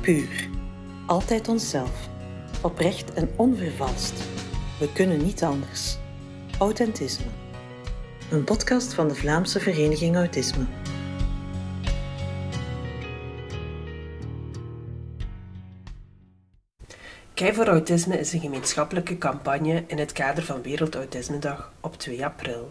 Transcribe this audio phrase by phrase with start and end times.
[0.00, 0.48] Puur.
[1.06, 2.08] Altijd onszelf.
[2.62, 4.22] Oprecht en onvervalst.
[4.78, 5.96] We kunnen niet anders.
[6.58, 7.26] Authentisme.
[8.30, 10.64] Een podcast van de Vlaamse Vereniging Autisme.
[17.34, 22.70] Kei voor Autisme is een gemeenschappelijke campagne in het kader van Wereldautismedag op 2 april.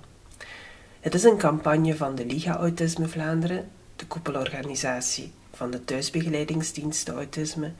[0.99, 7.71] Het is een campagne van de Liga Autisme Vlaanderen, de koepelorganisatie van de thuisbegeleidingsdiensten autisme,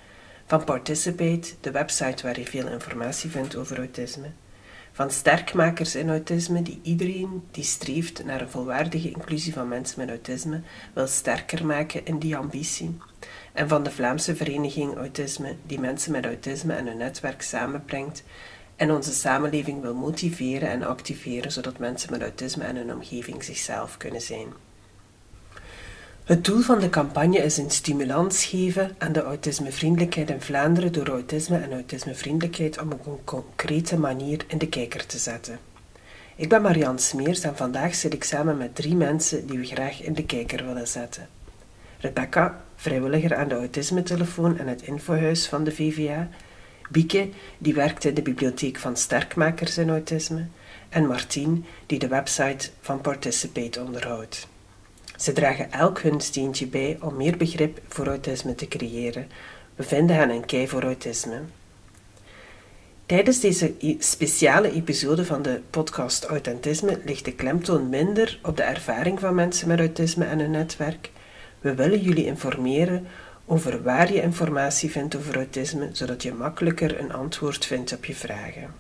[0.46, 4.32] van Participate, de website waar je veel informatie vindt over autisme,
[4.92, 10.10] van sterkmakers in autisme die iedereen die streeft naar een volwaardige inclusie van mensen met
[10.10, 10.62] autisme
[10.94, 12.98] wil sterker maken in die ambitie,
[13.54, 18.24] en van de Vlaamse Vereniging Autisme die mensen met autisme en hun netwerk samenbrengt
[18.76, 23.98] en onze samenleving wil motiveren en activeren zodat mensen met autisme en hun omgeving zichzelf
[23.98, 24.48] kunnen zijn.
[26.30, 31.08] Het doel van de campagne is een stimulans geven aan de autismevriendelijkheid in Vlaanderen door
[31.08, 35.60] autisme en autismevriendelijkheid op een concrete manier in de kijker te zetten.
[36.36, 40.02] Ik ben Marianne Smeers en vandaag zit ik samen met drie mensen die we graag
[40.02, 41.28] in de kijker willen zetten.
[42.00, 46.30] Rebecca, vrijwilliger aan de autismetelefoon en het infohuis van de VVA,
[46.90, 50.46] Bieke, die werkt in de bibliotheek van sterkmakers in autisme,
[50.90, 54.48] en Martien, die de website van Participate onderhoudt.
[55.20, 59.28] Ze dragen elk hun steentje bij om meer begrip voor autisme te creëren.
[59.76, 61.42] We vinden hen een kei voor autisme.
[63.06, 69.20] Tijdens deze speciale episode van de podcast Authentisme ligt de klemtoon minder op de ervaring
[69.20, 71.12] van mensen met autisme en hun netwerk.
[71.60, 73.08] We willen jullie informeren
[73.46, 78.16] over waar je informatie vindt over autisme, zodat je makkelijker een antwoord vindt op je
[78.16, 78.74] vragen.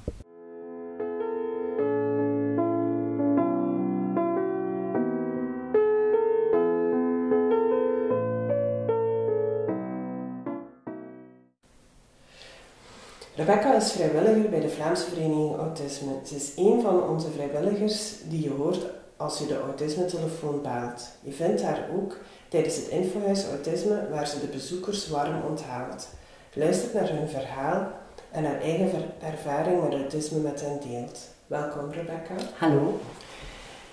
[13.49, 16.11] Rebecca is vrijwilliger bij de Vlaamse Vereniging Autisme.
[16.26, 18.86] Ze is een van onze vrijwilligers die je hoort
[19.17, 21.08] als je de autisme-telefoon baalt.
[21.21, 22.17] Je vindt haar ook
[22.48, 26.08] tijdens het infohuis Autisme, waar ze de bezoekers warm onthaalt.
[26.54, 27.92] Luistert naar hun verhaal
[28.32, 31.20] en haar eigen ervaring met autisme met hen deelt.
[31.48, 32.33] Welkom Rebecca.
[32.58, 32.99] Hallo.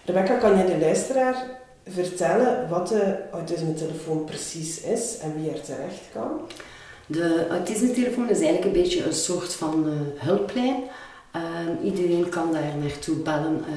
[0.05, 1.47] Rebecca, kan je de luisteraar
[1.85, 6.41] vertellen wat de autisme-telefoon precies is en wie er terecht kan?
[7.07, 10.83] De autisme-telefoon is eigenlijk een beetje een soort van uh, hulplijn.
[11.37, 11.43] Uh,
[11.85, 13.65] iedereen kan daar naartoe bellen.
[13.69, 13.75] Uh,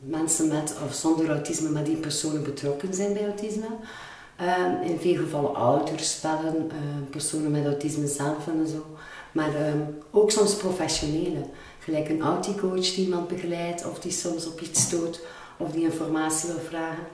[0.00, 3.66] mensen met of zonder autisme, maar die personen betrokken zijn bij autisme.
[4.36, 6.70] Ehm, in veel gevallen ouders bellen,
[7.10, 8.86] personen met autisme zelf en zo.
[9.32, 9.50] Maar
[10.10, 11.50] ook soms professionelen.
[11.78, 15.20] Gelijk een auticoach die iemand begeleidt of die soms op iets stoot
[15.56, 17.06] of die informatie wil vragen.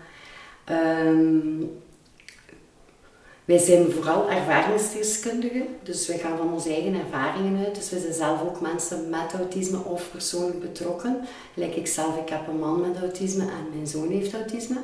[3.44, 7.74] Wij zijn vooral ervaringsdeskundigen, dus wij gaan van onze eigen ervaringen uit.
[7.74, 11.20] Dus wij zijn zelf ook mensen met autisme of persoonlijk betrokken.
[11.54, 14.76] Like ik zelf, ik heb een man met autisme en mijn zoon heeft autisme.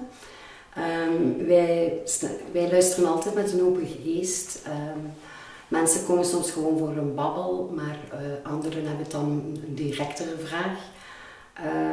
[1.08, 4.60] Um, wij, luisteren altijd met een open geest.
[4.66, 5.12] Um,
[5.68, 9.24] mensen komen soms gewoon voor een babbel, maar uh, anderen hebben dan
[9.66, 10.78] een directere vraag.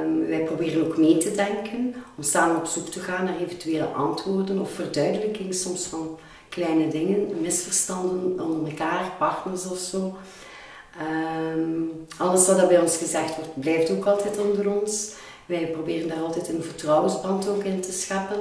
[0.04, 3.86] Um, wij proberen ook mee te denken, om samen op zoek te gaan naar eventuele
[3.86, 6.18] antwoorden of verduidelijking soms van
[6.56, 10.16] kleine dingen, misverstanden onder elkaar, partners of zo.
[11.56, 15.12] Um, alles wat bij ons gezegd wordt, blijft ook altijd onder ons.
[15.46, 18.40] Wij proberen daar altijd een vertrouwensband ook in te scheppen.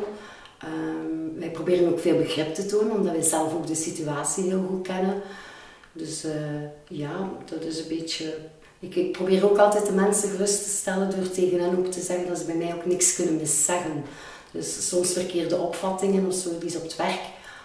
[0.64, 4.64] Um, wij proberen ook veel begrip te tonen, omdat wij zelf ook de situatie heel
[4.68, 5.22] goed kennen.
[5.92, 6.32] Dus uh,
[6.88, 8.36] ja, dat is een beetje.
[8.78, 12.28] Ik, probeer ook altijd de mensen gerust te stellen door tegen hen ook te zeggen
[12.28, 14.04] dat ze bij mij ook niks kunnen miszeggen.
[14.50, 17.20] Dus soms verkeerde opvattingen of zo die ze op het werk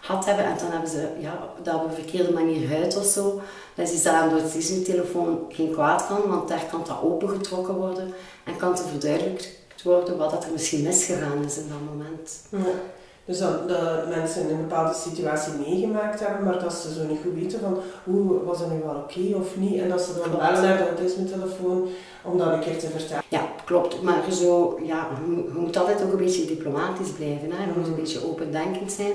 [0.07, 0.45] hebben.
[0.45, 3.41] En dan hebben ze ja, dat op een verkeerde manier uit of zo.
[3.75, 8.13] Dat is aan door het telefoon geen kwaad kan, want daar kan dat opengetrokken worden
[8.43, 12.41] en kan te verduidelijkt worden wat er misschien misgegaan is in dat moment.
[12.49, 12.71] Ja.
[13.29, 17.33] Dus dat, dat mensen een bepaalde situatie meegemaakt hebben, maar dat ze zo niet goed
[17.33, 19.81] weten van hoe was het nu wel oké of niet.
[19.81, 21.87] En dat ze dan bellen naar de autisme-telefoon
[22.23, 23.23] om dat een keer te vertellen.
[23.27, 24.01] Ja, klopt.
[24.01, 27.51] Maar zo, ja, je, moet altijd ook een beetje diplomatisch blijven.
[27.51, 27.63] Hè?
[27.63, 29.13] Je moet een beetje opendenkend zijn.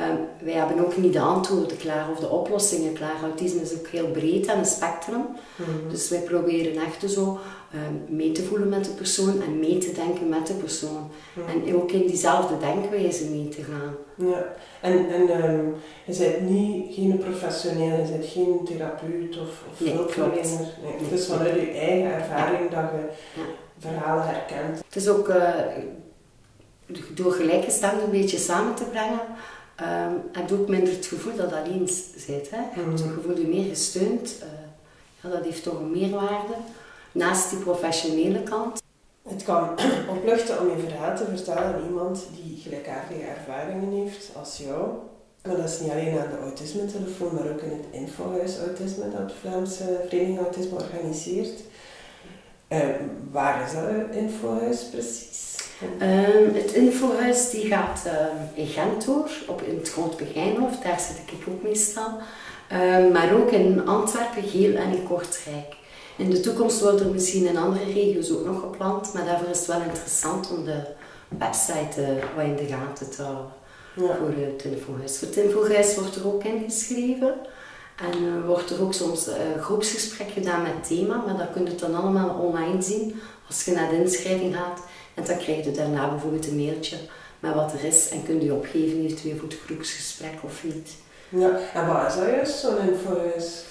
[0.00, 3.22] Um, wij hebben ook niet de antwoorden klaar of de oplossingen klaar.
[3.22, 5.26] Autisme is ook heel breed aan een spectrum.
[5.56, 5.88] Mhm.
[5.90, 7.38] Dus wij proberen echt zo
[7.74, 11.10] um, mee te voelen met de persoon en mee te denken met de persoon.
[11.32, 11.48] Mhm.
[11.48, 13.94] En ook in diezelfde denkwijze mee te gaan.
[14.28, 14.44] Ja,
[14.80, 15.74] en, en um,
[16.04, 20.68] je bent niet, geen professioneel, je bent geen therapeut of, of nee, hulpverlener.
[20.82, 23.08] Nee, het is vanuit je eigen ervaring dat je
[23.78, 24.78] verhalen herkent.
[24.84, 25.54] Het is ook uh,
[27.14, 29.20] door gelijkgestemden een beetje samen te brengen
[29.80, 31.88] um, heb je ook minder het gevoel dat je alleen
[32.26, 32.50] bent.
[32.50, 32.56] Hè?
[32.56, 33.14] Je hebt het Mhm.
[33.14, 34.38] gevoel je meer gesteund.
[34.40, 34.48] eh,
[35.22, 36.54] ja, dat heeft toch een meerwaarde.
[37.12, 38.82] Naast die professionele kant.
[39.28, 39.68] Het kan
[40.16, 44.88] opluchten om je verhaal te vertellen aan iemand die gelijkaardige ervaringen heeft als jou.
[45.42, 49.28] Maar dat is niet alleen aan de autisme-telefoon, maar ook in het infohuis autisme dat
[49.28, 51.60] de Vlaamse Vereniging Autisme organiseert.
[52.68, 52.78] Eh,
[53.30, 55.53] waar is dat infohuis precies?
[55.98, 61.00] Ehm, het infohuis die gaat ehm, in Gent door, op, in het Groot Begijnhof, daar
[61.00, 62.10] zit ik ook meestal.
[62.68, 65.74] Ehm, maar ook in Antwerpen, Geel en in Kortrijk.
[66.16, 69.58] In de toekomst worden er misschien in andere regio's ook nog gepland, maar daarvoor is
[69.58, 70.80] het wel interessant om de
[71.38, 73.52] website eh, wat in de gaten te houden
[73.96, 74.16] Ja.
[74.18, 75.18] voor het infohuis.
[75.18, 77.34] Voor het infohuis wordt er ook ingeschreven.
[77.96, 81.74] En eh, wordt er ook soms een groepsgesprek gedaan met thema, maar dat kun je
[81.74, 84.80] dan allemaal online zien als je naar de inschrijving gaat.
[85.14, 86.96] En dan krijg je daarna bijvoorbeeld een mailtje
[87.40, 90.90] met wat er is en kun je opgeven eventueel voor het groepsgesprek of niet.
[91.28, 91.58] ja.
[91.74, 93.64] En wat is dat juist, zo'n infohuis?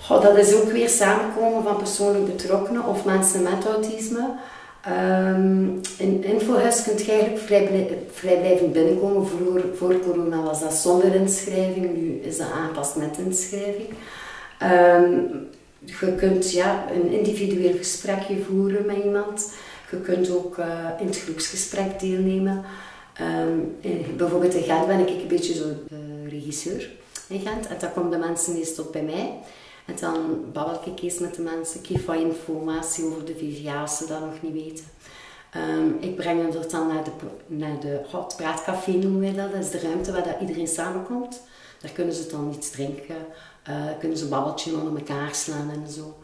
[0.00, 4.34] Goh, dat is ook weer samenkomen van persoonlijk betrokkenen of mensen met autisme.
[4.82, 5.64] Ehm,
[5.98, 9.26] in infohuis kun je eigenlijk vrij, vrijblijvend binnenkomen.
[9.26, 13.88] Voor, voor corona was dat zonder inschrijving, nu is dat aangepast met inschrijving.
[14.58, 15.12] Ehm,
[15.84, 19.52] je kunt ja, een individueel gesprekje voeren met iemand.
[19.90, 22.64] Je kunt ook eh, in het groepsgesprek deelnemen.
[23.14, 23.58] Ehm,
[24.16, 26.90] bijvoorbeeld in Gent ben ik een beetje zo de regisseur
[27.28, 27.66] in Gent.
[27.66, 29.38] En dan komen de mensen meestal bij mij.
[29.84, 31.80] En dan babbel ik eens met de mensen.
[31.80, 34.84] Ik geef wat informatie over de VVA als ze dat nog niet weten.
[35.50, 37.10] Ehm, ik breng hen dan naar de,
[37.46, 38.00] naar de
[38.36, 39.52] praatcafé noemen wij dat.
[39.52, 41.40] Dat is de ruimte waar dat iedereen samenkomt.
[41.80, 43.16] Daar kunnen ze dan iets drinken.
[43.62, 46.16] eh, kunnen ze een babbeltje onder elkaar slaan en zo.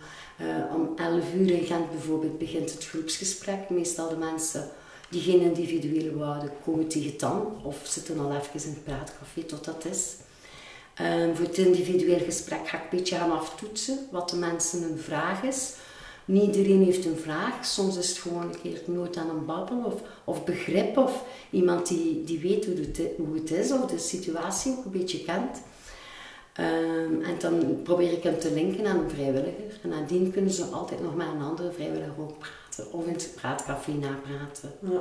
[0.42, 3.70] Eh, om 11 uur in Gent bijvoorbeeld begint het groepsgesprek.
[3.70, 4.68] Meestal de mensen
[5.08, 7.56] die geen individuele wouden komen tegen dan.
[7.62, 10.14] Of zitten al even in het praatcafé tot dat is.
[10.94, 14.98] Ehm, voor het individueel gesprek ga ik een beetje gaan aftoetsen wat de mensen een
[14.98, 15.72] vraag is.
[16.24, 17.64] Niet iedereen heeft een vraag.
[17.64, 19.94] Soms is het gewoon een keer nood aan een babbel of,
[20.24, 24.72] of begrip of iemand die, die weet hoe het, hoe het is of de situatie
[24.72, 25.62] ook een beetje kent.
[26.52, 29.78] Ehm, en dan probeer ik hem te linken aan een vrijwilliger.
[29.82, 33.32] En nadien kunnen ze altijd nog met een andere vrijwilliger ook praten of in het
[33.36, 34.70] praatcafé napraten.
[34.80, 35.00] Ja.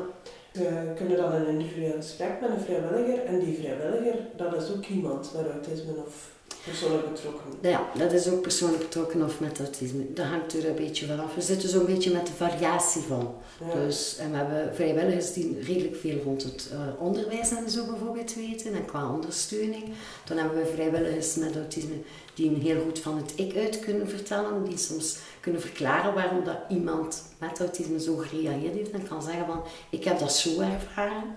[0.51, 4.85] We kunnen dan een individueel gesprek met een vrijwilliger en die vrijwilliger, dat is ook
[4.85, 6.29] iemand met autisme of
[6.63, 7.43] persoonlijk betrokken.
[7.61, 10.13] Ja, dat is ook persoonlijk betrokken of met autisme.
[10.13, 11.35] Dat hangt er een beetje vanaf.
[11.35, 13.35] We zitten zo'n beetje met de variatie van.
[13.67, 13.73] Ja.
[13.73, 18.35] Dus, en we hebben vrijwilligers die redelijk veel rond het eh, onderwijs en zo bijvoorbeeld
[18.35, 19.83] weten en qua ondersteuning.
[20.25, 21.95] Dan hebben we vrijwilligers met autisme
[22.33, 26.43] die een heel goed van het ik uit kunnen vertellen, die soms kunnen verklaren waarom
[26.43, 30.59] dat iemand met autisme zo gereageerd heeft en kan zeggen van ik heb dat zo
[30.59, 31.35] ervaren.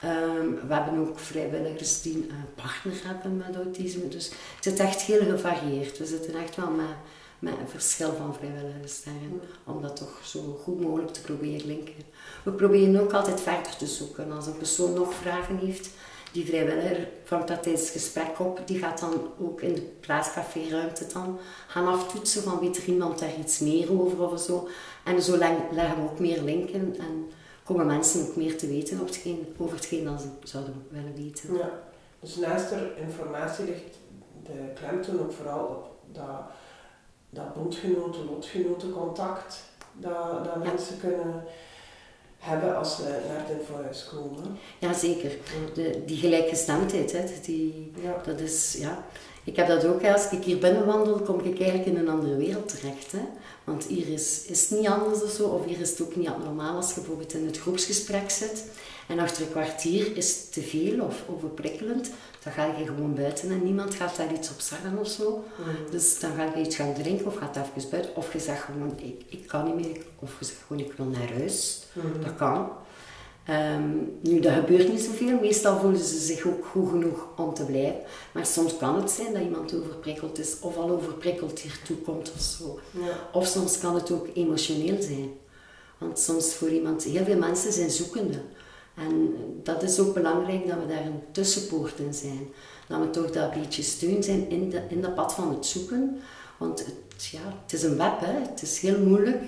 [0.00, 4.08] Ehm, we hebben ook vrijwilligers die een partner hebben met autisme.
[4.08, 5.98] Dus het is echt heel gevarieerd.
[5.98, 6.86] We zitten echt wel met,
[7.38, 9.40] met een verschil van vrijwilligers daarin.
[9.64, 11.94] Om dat toch zo goed mogelijk te proberen linken.
[12.42, 14.32] We proberen ook altijd verder te zoeken.
[14.32, 15.90] Als een persoon nog vragen heeft,
[16.32, 18.60] die vrijwilliger vangt dat tijdens het gesprek op.
[18.66, 23.38] Die gaat dan ook in de plaatscafé-ruimte dan gaan aftoetsen van weet er iemand daar
[23.40, 24.68] iets meer over of zo.
[25.04, 27.30] En zo leg- leggen we ook meer linken en
[27.68, 31.56] komen mensen ook meer te weten over hetgeen, over hetgeen dat ze zouden willen weten.
[31.56, 31.70] Ja.
[32.20, 33.96] Dus naast er informatie ligt
[34.42, 36.40] de klemtoon ook vooral op dat,
[37.30, 40.70] dat bondgenoten, lotgenotencontact dat, dat Ja.
[40.72, 41.44] mensen kunnen
[42.38, 44.58] hebben als ze naar het infohuis komen.
[44.78, 45.36] Ja, zeker.
[45.74, 48.22] De, die gelijkgestemdheid, hè, die, Ja.
[48.24, 49.04] dat is, ja.
[49.48, 52.36] Ik heb dat ook, als ik hier binnen wandel, kom ik eigenlijk in een andere
[52.36, 53.12] wereld terecht.
[53.12, 53.22] Hè.
[53.64, 56.28] Want hier is, is het niet anders of zo, of hier is het ook niet
[56.28, 58.64] abnormaal als je bijvoorbeeld in het groepsgesprek zit.
[59.06, 62.10] En achter een kwartier is het te veel of overprikkelend.
[62.42, 65.44] Dan ga je gewoon buiten en niemand gaat daar iets op zeggen of zo.
[65.58, 65.90] Mhm.
[65.90, 68.16] Dus dan ga je iets gaan drinken of gaat even buiten.
[68.16, 70.02] Of je zegt gewoon, ik, ik kan niet meer.
[70.18, 71.82] Of je zegt gewoon, ik wil naar huis.
[71.92, 72.22] Mhm.
[72.24, 72.68] Dat kan.
[73.48, 73.90] Ehm,
[74.20, 75.40] nu, dat gebeurt niet zoveel.
[75.40, 78.00] Meestal voelen ze zich ook goed genoeg om te blijven.
[78.32, 82.40] Maar soms kan het zijn dat iemand overprikkeld is of al overprikkeld hiertoe komt of
[82.40, 82.80] zo.
[82.90, 83.28] Ja.
[83.32, 85.30] Of soms kan het ook emotioneel zijn.
[85.98, 88.40] Want soms voor iemand, heel veel mensen zijn zoekende.
[88.94, 92.48] En dat is ook belangrijk dat we daar een tussenpoort in zijn.
[92.88, 96.20] Dat we toch dat beetje steun zijn in, de, in dat pad van het zoeken.
[96.56, 98.40] Want het, ja, het is een web, hè.
[98.40, 99.42] het is heel moeilijk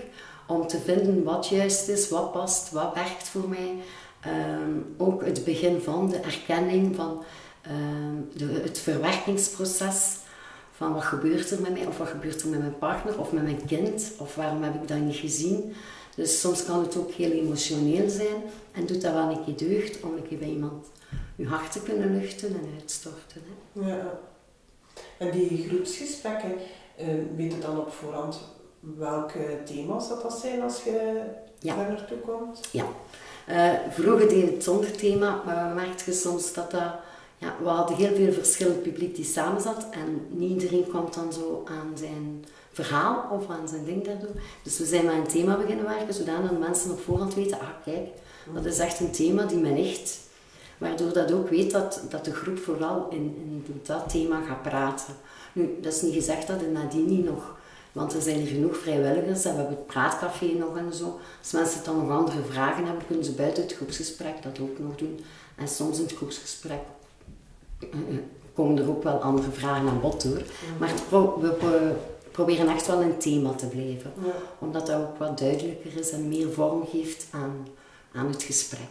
[0.51, 3.75] om te vinden wat juist is, wat past, wat werkt voor mij.
[4.21, 7.25] Ehm, ook het begin van de erkenning van
[7.63, 10.17] ehm, de, het verwerkingsproces
[10.73, 13.43] van wat gebeurt er met mij, of wat gebeurt er met mijn partner, of met
[13.43, 15.73] mijn kind, of waarom heb ik dat niet gezien.
[16.15, 18.43] Dus soms kan het ook heel emotioneel zijn
[18.73, 20.87] en doet dat wel een keer deugd om een keer bij iemand
[21.37, 23.43] je hart te kunnen luchten en uitstorten.
[23.73, 23.89] Hè.
[23.89, 24.21] Ja.
[25.19, 26.53] En die groepsgesprekken,
[27.01, 28.41] uh, weet dan op voorhand
[28.81, 31.21] welke thema's dat, dat zijn als je
[31.59, 31.77] ja.
[31.77, 32.61] daar naartoe komt?
[32.71, 32.85] Ja.
[33.49, 36.93] Uh, vroeger deed het zonder thema, maar we merkten soms dat dat...
[37.39, 41.33] Ja, we hadden heel veel verschillend publiek die samen zat en niet iedereen kwam dan
[41.33, 44.31] zo aan zijn verhaal of aan zijn ding daardoor.
[44.63, 48.09] Dus we zijn met een thema beginnen werken, zodat mensen op voorhand weten, ah kijk,
[48.55, 50.19] dat is echt een thema die me ligt.
[50.79, 55.15] Waardoor dat ook weet dat, dat de groep vooral in, in dat thema gaat praten.
[55.53, 57.59] Nu, dat is niet gezegd dat er nadien niet nog
[57.93, 61.19] want er zijn er genoeg vrijwilligers en we hebben het praatcafé nog en zo.
[61.39, 64.97] Als mensen dan nog andere vragen hebben, kunnen ze buiten het groepsgesprek dat ook nog
[64.97, 65.25] doen.
[65.57, 66.81] En soms in het groepsgesprek
[67.79, 67.89] eh,
[68.55, 70.43] komen er ook wel andere vragen aan bod door.
[70.79, 71.95] Maar we
[72.31, 74.13] proberen echt wel een thema te blijven.
[74.59, 77.67] Omdat dat ook wat duidelijker is en meer vorm geeft aan,
[78.13, 78.89] aan het gesprek.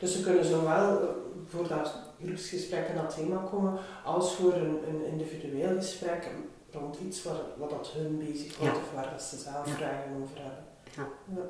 [0.00, 1.06] Dus ze kunnen zowel eh,
[1.48, 1.94] voor dat
[2.24, 6.28] groepsgesprek en dat thema komen, als voor een, een individueel gesprek
[6.72, 10.64] rond iets waar, wat dat hun bezighoudt of waar ze zelf vragen over hebben.
[10.96, 11.42] Ja.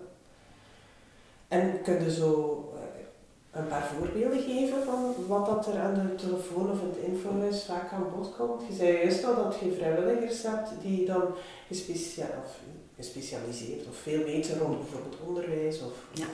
[1.49, 6.15] En kun je zo eh, een paar voorbeelden geven van wat dat er aan de
[6.15, 8.63] telefoon of het infohuis vaak aan bod komt?
[8.69, 11.23] Je zei juist al dat je vrijwilligers hebt die dan
[11.67, 12.59] gespecia of
[12.97, 15.93] gespecialiseerd of veel weten rond bijvoorbeeld onderwijs of...
[16.13, 16.27] Ja.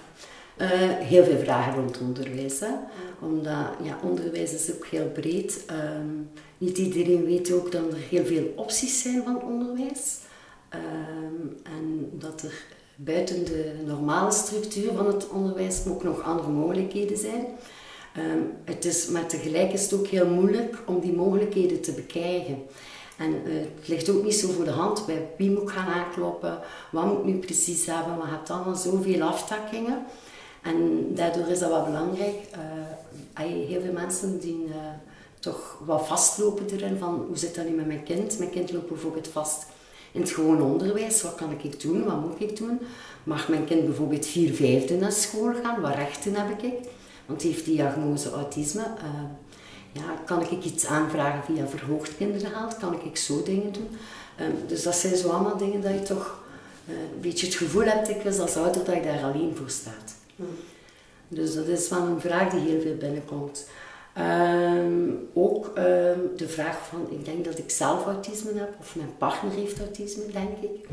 [0.60, 2.60] Uh, heel veel vragen rond onderwijs.
[2.60, 2.72] Hè?
[3.20, 5.64] Omdat ja, onderwijs is ook heel breed.
[5.70, 10.18] Um, niet iedereen weet ook dat er heel veel opties zijn van onderwijs.
[10.74, 12.52] Um, en dat er
[12.96, 17.46] buiten de normale structuur van het onderwijs ook nog andere mogelijkheden zijn.
[18.16, 22.62] Um, het is, maar tegelijk is het ook heel moeilijk om die mogelijkheden te bekrijgen.
[23.16, 25.92] En uh, het ligt ook niet zo voor de hand bij wie moet ik gaan
[25.92, 26.58] aankloppen,
[26.90, 30.04] wat moet ik nu precies hebben, maar je hebt allemaal zoveel aftakkingen.
[30.62, 32.36] En daardoor is dat wel belangrijk.
[32.52, 34.74] Uh, heel veel mensen die uh,
[35.40, 38.38] toch wat vastlopen erin van hoe zit dat nu met mijn kind?
[38.38, 39.66] Mijn kind loopt bijvoorbeeld vast
[40.12, 41.22] in het gewoon onderwijs.
[41.22, 42.04] Wat kan ik doen?
[42.04, 42.80] Wat moet ik doen?
[43.24, 45.80] Mag mijn kind bijvoorbeeld vier vijfde naar school gaan?
[45.80, 46.74] Wat rechten heb ik?
[47.26, 48.82] Want hij heeft diagnose autisme.
[48.82, 49.22] Uh,
[49.92, 52.76] ja, kan ik iets aanvragen via verhoogd kindergeld?
[52.76, 53.88] Kan ik zo dingen doen?
[54.40, 56.40] Um, dus dat zijn zo allemaal dingen dat je toch
[56.88, 60.17] een beetje het gevoel hebt ik als ouder dat je daar alleen voor staat.
[61.28, 63.68] Dus dat is wel een vraag die heel veel binnenkomt.
[64.18, 69.16] Um, ook um, de vraag van, ik denk dat ik zelf autisme heb, of mijn
[69.18, 70.88] partner heeft autisme, denk ik.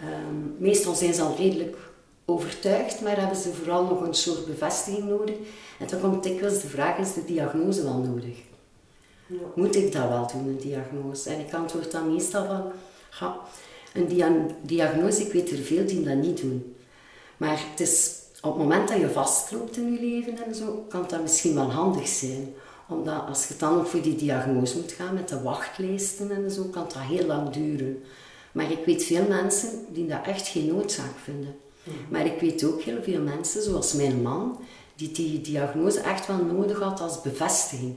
[0.00, 1.76] Um, meestal zijn ze al redelijk
[2.24, 5.36] overtuigd, maar hebben ze vooral nog een soort bevestiging nodig.
[5.78, 8.36] En dan komt dikwijls de vraag, is de diagnose wel nodig?
[9.26, 9.36] Ja.
[9.54, 11.30] Moet ik dat wel doen, een diagnose?
[11.30, 12.72] En ik antwoord dan meestal van,
[13.20, 13.36] ja,
[13.94, 16.76] een dia diagnose, ik weet er veel die dat niet doen.
[17.36, 21.04] Maar het is op het moment dat je vastloopt in je leven en zo, kan
[21.08, 22.54] dat misschien wel handig zijn.
[22.88, 26.62] Omdat als je dan ook voor die diagnose moet gaan met de wachtlijsten en zo,
[26.64, 28.02] kan dat heel lang duren.
[28.52, 31.56] Maar ik weet veel mensen die dat echt geen noodzaak vinden.
[31.82, 31.96] Mhm.
[32.08, 34.60] Maar ik weet ook heel veel mensen, zoals mijn man,
[34.94, 37.96] die die diagnose echt wel nodig had als bevestiging.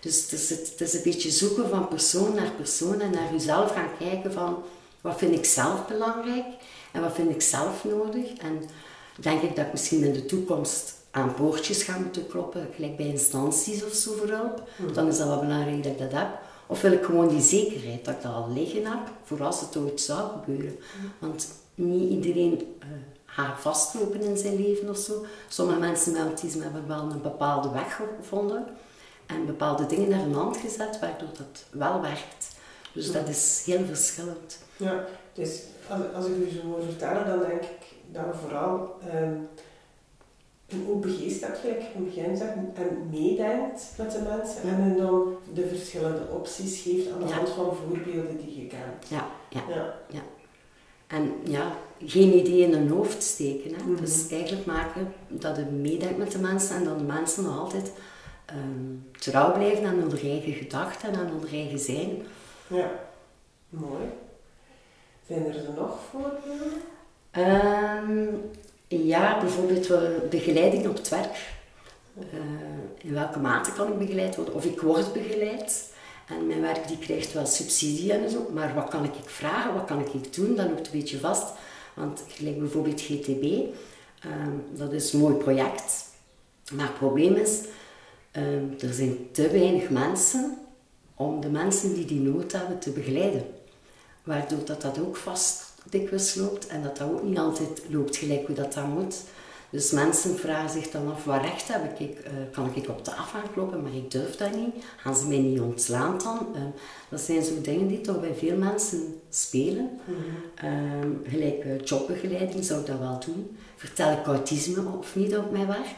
[0.00, 3.72] Dus het is, het is een beetje zoeken van persoon naar persoon en naar jezelf
[3.72, 4.62] gaan kijken van
[5.00, 6.46] wat vind ik zelf belangrijk
[6.92, 8.32] en wat vind ik zelf nodig.
[8.32, 8.62] En
[9.20, 13.06] denk ik dat ik misschien in de toekomst aan poortjes ga moeten kloppen, gelijk bij
[13.06, 14.68] instanties of zo voor hulp.
[14.76, 14.92] Hmm.
[14.92, 16.28] Dan is dat wel belangrijk dat ik dat heb.
[16.66, 19.76] Of wil ik gewoon die zekerheid dat ik dat al liggen heb, voor als het
[19.76, 20.78] ooit zou gebeuren.
[21.00, 21.28] Hmm.
[21.28, 22.88] Want niet iedereen uh,
[23.24, 25.24] gaat vastlopen in zijn leven of zo.
[25.48, 28.64] Sommige mensen met autisme hebben wel een bepaalde weg gevonden
[29.26, 32.48] en bepaalde dingen naar een hand gezet, waardoor dat wel werkt.
[32.92, 34.58] Dus dat is heel verschillend.
[34.76, 37.79] Ja, dus als, als ik u zo hoor vertellen, dan denk ik
[38.12, 39.48] dat je vooral um,
[40.68, 44.96] een open geest hebt, gelijk in het begin zegt, en meedenkt met de mensen en
[44.96, 49.08] dan de verschillende opties geeft aan de hand van voorbeelden die je kent.
[49.08, 49.94] Ja, ja, ja.
[50.08, 50.20] ja.
[51.06, 51.72] En ja,
[52.04, 53.74] geen idee in hun hoofd steken.
[53.74, 53.82] Hè.
[53.82, 54.00] Mhm.
[54.00, 57.92] Dus eigenlijk maken dat je meedenkt met de mensen en dat de mensen nog altijd
[58.54, 62.22] um, trouw blijven aan hun eigen gedachten en aan hun eigen zijn.
[62.66, 62.90] Ja,
[63.68, 64.04] mooi.
[65.26, 66.72] Zijn er nog voorbeelden?
[67.38, 68.50] Um,
[68.88, 69.88] ja, bijvoorbeeld
[70.30, 71.52] begeleiding op het werk.
[72.18, 72.24] Uh,
[72.98, 74.54] in welke mate kan ik begeleid worden?
[74.54, 75.92] Of ik word begeleid.
[76.26, 78.50] En mijn werk die krijgt wel subsidie en zo.
[78.52, 79.74] Maar wat kan ik vragen?
[79.74, 80.56] Wat kan ik doen?
[80.56, 81.52] Dat loopt een beetje vast.
[81.94, 83.44] Want gelijk bijvoorbeeld GTB.
[84.20, 86.04] Ehm, dat is een mooi project.
[86.72, 87.60] Maar het probleem is,
[88.32, 90.58] um, er zijn te weinig mensen
[91.14, 93.44] om de mensen die die nood hebben te begeleiden.
[94.22, 98.46] Waardoor dat, dat ook vast dikwijls loopt en dat dat ook niet altijd loopt gelijk
[98.46, 99.16] hoe dat, dat moet.
[99.70, 102.18] Dus mensen vragen zich dan af, wat recht heb ik?
[102.18, 104.84] Uh, kan ik op de afhaak lopen, maar ik durf dat niet.
[104.96, 106.46] Gaan ze mij niet ontslaan dan?
[106.54, 106.60] Uh,
[107.08, 109.90] dat zijn zo dingen die toch bij veel mensen spelen.
[110.04, 110.48] Mm
[111.28, 113.56] gelijk uh, jobbegeleiding zou ik dat wel doen.
[113.76, 115.94] Vertel ik autisme of niet op mijn werk?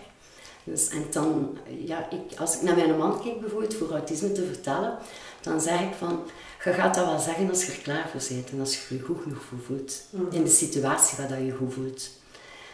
[0.65, 4.45] Dus, en dan, ja, ik, als ik naar mijn man kijk bijvoorbeeld voor autisme te
[4.45, 4.99] vertellen,
[5.41, 6.21] dan zeg ik van,
[6.65, 9.03] je gaat dat wel zeggen als je er klaar voor bent en als je je
[9.03, 10.03] goed genoeg voelt.
[10.11, 10.35] Mhm.
[10.35, 12.11] In de situatie waar dat je goed voelt.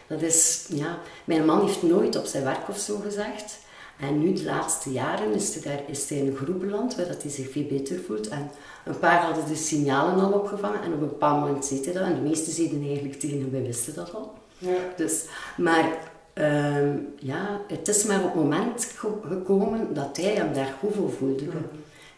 [0.07, 3.59] Dat is, ja, mijn man heeft nooit op zijn werk of zo gezegd.
[3.99, 7.07] En nu, de laatste jaren, is hij, daar, is hij in een groep beland waar
[7.07, 8.27] dat hij zich veel beter voelt.
[8.27, 8.51] En
[8.85, 12.03] een paar hadden de signalen al opgevangen en op een bepaald moment zit hij dat.
[12.03, 14.33] En de meeste zeiden eigenlijk tegen hem, wij wisten dat al.
[14.57, 14.77] Ja.
[14.95, 15.25] Dus,
[15.57, 15.97] maar
[16.33, 21.11] ehm, ja, het is maar op het moment gekomen dat hij hem daar goed voor
[21.11, 21.45] voelde.
[21.45, 21.57] Mhm.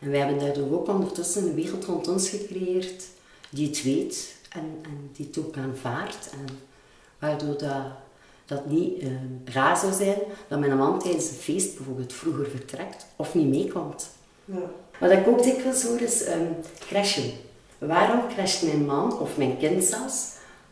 [0.02, 3.04] En wij hebben daardoor ook ondertussen een wereld rond ons gecreëerd
[3.50, 6.30] die het weet en, en die het ook aanvaardt.
[6.32, 6.58] En
[7.20, 7.86] waardoor dat,
[8.46, 9.10] dat niet uh,
[9.46, 10.18] raar zou zijn
[10.48, 14.10] dat mijn man tijdens een feest bijvoorbeeld vroeger vertrekt of niet meekomt.
[14.46, 14.72] Ja.
[15.00, 17.32] Wat ik ook dikwijls hoor is um, crashen.
[17.78, 20.28] Waarom crasht mijn man of mijn kind zelfs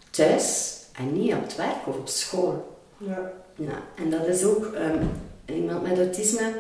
[0.10, 2.78] thuis en niet op het werk of op school?
[2.98, 3.32] Ja.
[3.56, 5.10] Ja, en dat is ook um,
[5.46, 6.54] iemand met autisme,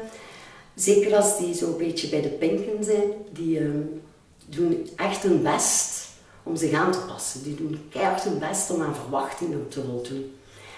[0.79, 4.01] zeker als die zo'n beetje bij de pinken zijn, die um,
[4.45, 6.07] doen echt hun best
[6.43, 7.43] om zich aan te passen.
[7.43, 10.33] Die doen keihard hun best om aan verwachtingen te voldoen.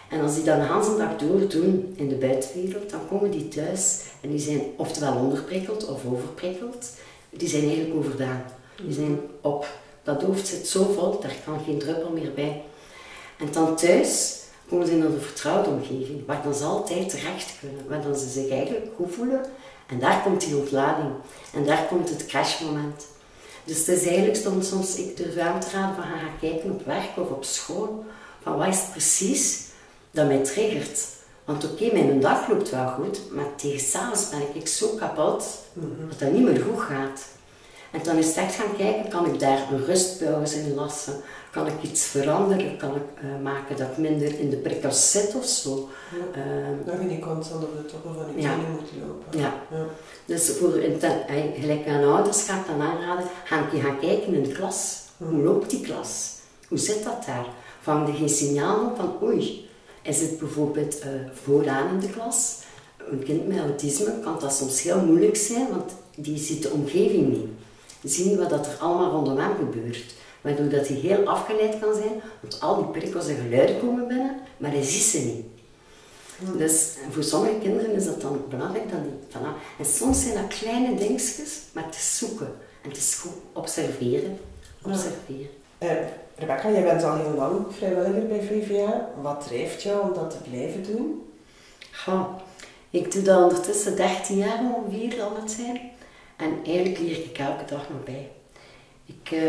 [0.09, 3.47] En als die dan de hele dag door doen in de buitenwereld, dan komen die
[3.47, 6.89] thuis en die zijn oftewel onderprikkeld of overprikkeld.
[7.29, 8.43] Die zijn eigenlijk overdaan.
[8.83, 9.67] Die zijn op.
[10.03, 12.63] Dat hoofd zit zo vol, daar kan geen druppel meer bij.
[13.39, 14.39] En dan thuis
[14.69, 18.29] komen ze in een vertrouwde omgeving, waar dan ze altijd terecht kunnen, waar dan ze
[18.29, 19.41] zich eigenlijk goed voelen.
[19.91, 21.09] En daar komt die ontlading.
[21.53, 23.05] En daar komt het crashmoment.
[23.63, 26.85] Dus het is eigenlijk soms, soms ik durf aan te raden van gaan kijken op
[26.85, 28.05] werk of op school.
[28.43, 29.61] Van wat is het precies
[30.11, 31.07] dat mij triggert?
[31.45, 36.07] Want oké, mijn dag loopt wel goed, maar tegen s'avonds ben ik zo kapot mhm.
[36.09, 37.21] dat dat niet meer goed gaat.
[37.91, 41.13] En dan is het echt gaan kijken, kan ik daar een rustpauze in lassen?
[41.51, 42.77] Kan ik iets veranderen?
[42.77, 45.89] Kan ik uh, maken dat minder in de prikkels zit of zo?
[46.11, 46.41] Ja.
[46.41, 48.55] Uh, dat je niet constant op de toppen van je ja.
[48.55, 49.39] moet lopen.
[49.39, 49.53] Ja.
[49.71, 49.85] ja.
[50.25, 54.51] Dus voor eh, gelijk aan ouders ga ik dan aanraden, gaan, gaan kijken in de
[54.51, 54.99] klas.
[55.17, 56.33] Hoe loopt die klas?
[56.67, 57.45] Hoe zit dat daar?
[57.81, 59.69] Vang je geen signaal op van oei,
[60.01, 61.07] is het bijvoorbeeld uh,
[61.43, 62.59] vooraan in de klas?
[62.97, 67.27] Een kind met autisme kan dat soms heel moeilijk zijn, want die ziet de omgeving
[67.27, 67.47] niet.
[68.03, 70.13] Zien wat er allemaal rondom hem gebeurt.
[70.41, 74.39] Waardoor dat hij heel afgeleid kan zijn, want al die prikkels en geluiden komen binnen,
[74.57, 75.45] maar hij ziet ze niet.
[76.57, 79.53] Dus voor sommige kinderen is dat dan belangrijk dat die vanaf.
[79.79, 82.53] En soms zijn dat kleine dingetjes, maar te zoeken.
[82.81, 84.39] En het is goed observeren.
[84.81, 85.49] Observeren.
[85.77, 85.91] Ja.
[85.91, 85.97] Uh,
[86.35, 89.09] Rebecca, jij bent al heel lang vrijwilliger bij VVA.
[89.21, 91.31] Wat drijft jou om dat te blijven doen?
[91.91, 92.25] Goh,
[92.89, 95.91] ik doe dat ondertussen 13 jaar ongeveer al het zijn.
[96.37, 98.31] En eigenlijk leer ik elke dag nog bij.
[99.05, 99.41] Ik, uh,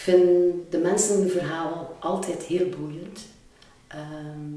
[0.00, 3.20] ik vind de mensenverhalen altijd heel boeiend.
[3.86, 4.50] Ehm,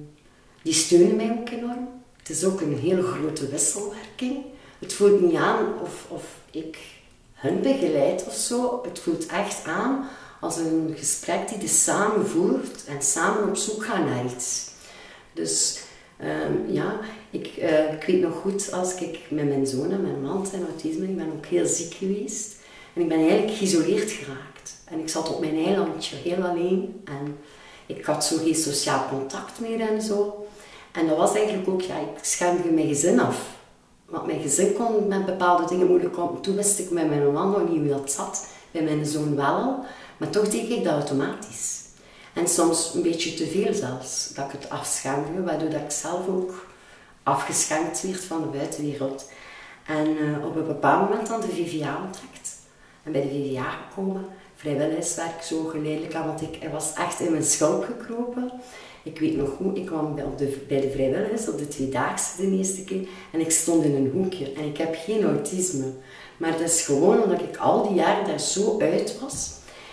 [0.61, 1.87] die steunen mij ook enorm.
[2.17, 4.43] Het is ook een hele grote wisselwerking.
[4.79, 6.77] Het voelt niet aan of, of ik
[7.33, 8.83] hun begeleid of zo.
[8.83, 10.07] Het voelt echt aan
[10.39, 14.69] als een gesprek die de samen voert en samen op zoek gaan naar iets.
[15.33, 15.79] Dus
[16.21, 20.21] um, ja, ik, uh, ik weet nog goed als ik met mijn zoon en mijn
[20.21, 22.55] man zijn autisme, ik ben ook heel ziek geweest.
[22.93, 24.52] En ik ben eigenlijk geïsoleerd geraakt.
[24.85, 27.01] En ik zat op mijn eilandje heel alleen.
[27.05, 27.37] En
[27.85, 30.45] ik had zo geen sociaal contact meer en zo.
[30.91, 33.37] En dat was eigenlijk ook, ja, ik schermde mijn gezin af.
[34.05, 36.41] Want mijn gezin kon met bepaalde dingen moeilijk komen.
[36.41, 38.47] Toen wist ik met mijn man nog niet hoe dat zat.
[38.71, 39.85] Bij mijn zoon wel al.
[40.17, 41.81] Maar toch deed ik dat automatisch.
[42.33, 44.31] En soms een beetje te veel zelfs.
[44.33, 46.65] Dat ik het afschermde, waardoor dat ik zelf ook
[47.23, 49.29] afgeschenkt werd van de buitenwereld.
[49.85, 52.59] En uh, op een bepaald moment dan de VVA ontdekt.
[53.03, 54.25] En bij de VVA gekomen,
[54.63, 58.51] vrijwilligerswerk zo geleidelijk aan, want ik, was echt in mijn schulp gekropen.
[59.03, 62.57] Ik weet nog goed, ik kwam bij, de, bij de vrijwilligers op de tweedaagse de
[62.57, 65.85] eerste keer en ik stond in een hoekje en ik heb geen autisme.
[66.37, 69.51] Maar dat is gewoon omdat ik al die jaren daar zo uit was.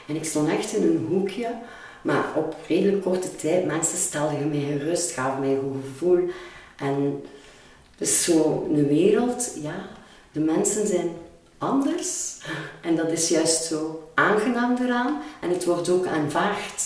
[0.09, 1.55] En ik stond echt in een hoekje,
[2.03, 6.29] maar op redelijk korte tijd, mensen stelden mij gerust, gaven mij een goed gevoel.
[6.77, 7.23] En
[7.97, 9.89] dus zo een wereld, ja,
[10.33, 11.11] de mensen zijn
[11.61, 12.37] anders.
[12.83, 15.23] En dat is juist zo aangenaam eraan.
[15.41, 16.83] En het wordt ook aanvaard.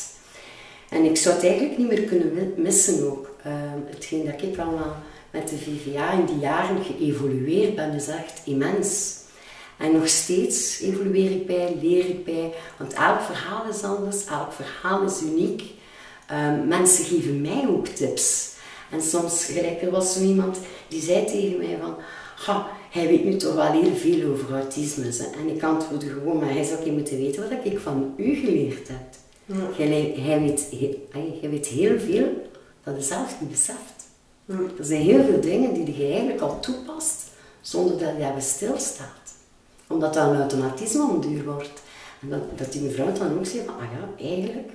[0.88, 3.36] En ik zou het eigenlijk niet meer kunnen missen ook.
[3.46, 3.52] Uh,
[3.86, 4.96] hetgeen dat ik allemaal
[5.30, 9.16] met de VVA in die jaren geëvolueerd ben, is echt immens.
[9.76, 14.52] En nog steeds evolueer ik bij, leer ik bij, want elk verhaal is anders, elk
[14.52, 15.62] verhaal is uniek.
[16.32, 18.52] Um, mensen geven mij ook tips.
[18.90, 20.58] En soms, gelijk er was zo iemand
[20.88, 21.96] die zei tegen mij van,
[22.94, 25.04] hij weet nu toch wel heel veel over autisme.
[25.38, 28.88] En ik antwoordde gewoon, maar hij zou je moeten weten wat ik van u geleerd
[28.88, 29.06] heb.
[29.46, 29.54] Ja.
[29.76, 30.70] Hij, weet,
[31.40, 32.48] hij, weet heel veel
[32.84, 34.06] dat hij zelf niet beseft.
[34.78, 37.22] Er zijn heel veel dingen die je eigenlijk al toepast,
[37.60, 39.34] zonder dat je daarbij stilstaat.
[39.86, 41.82] Omdat dat een automatisme om wordt.
[42.20, 44.70] En dat, dat die mevrouw dan ook zegt, ah ja, eigenlijk.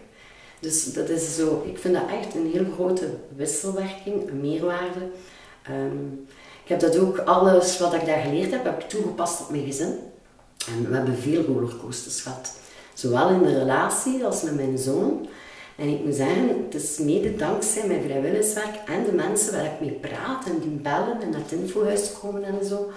[0.59, 5.09] Dus dat is zo, ik vind dat echt een heel grote wisselwerking, een meerwaarde.
[5.63, 6.05] Ehm,
[6.69, 9.65] ik heb dat ook, alles wat ik daar geleerd heb, heb ik toegepast op mijn
[9.65, 9.99] gezin.
[10.67, 12.53] En we hebben veel rollercoasters gehad.
[12.93, 15.27] Zowel in de relatie als met mijn zoon.
[15.75, 19.79] En ik moet zeggen, het is mede dankzij mijn vrijwilligerswerk en de mensen waar ik
[19.79, 22.91] mee praat en die bellen en naar het infohuis komen en zo,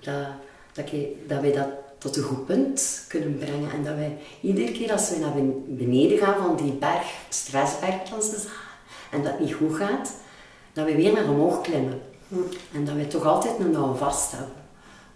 [0.00, 0.26] dat,
[0.72, 0.86] dat,
[1.26, 3.70] dat wij dat tot een goed punt kunnen brengen.
[3.70, 5.32] En dat wij iedere keer als we naar
[5.66, 8.48] beneden gaan van die berg, stressberg ze
[9.10, 10.12] en dat niet goed gaat,
[10.72, 12.00] dat we weer naar omhoog klimmen.
[12.74, 14.54] En dat we toch altijd een nauw vast hebben.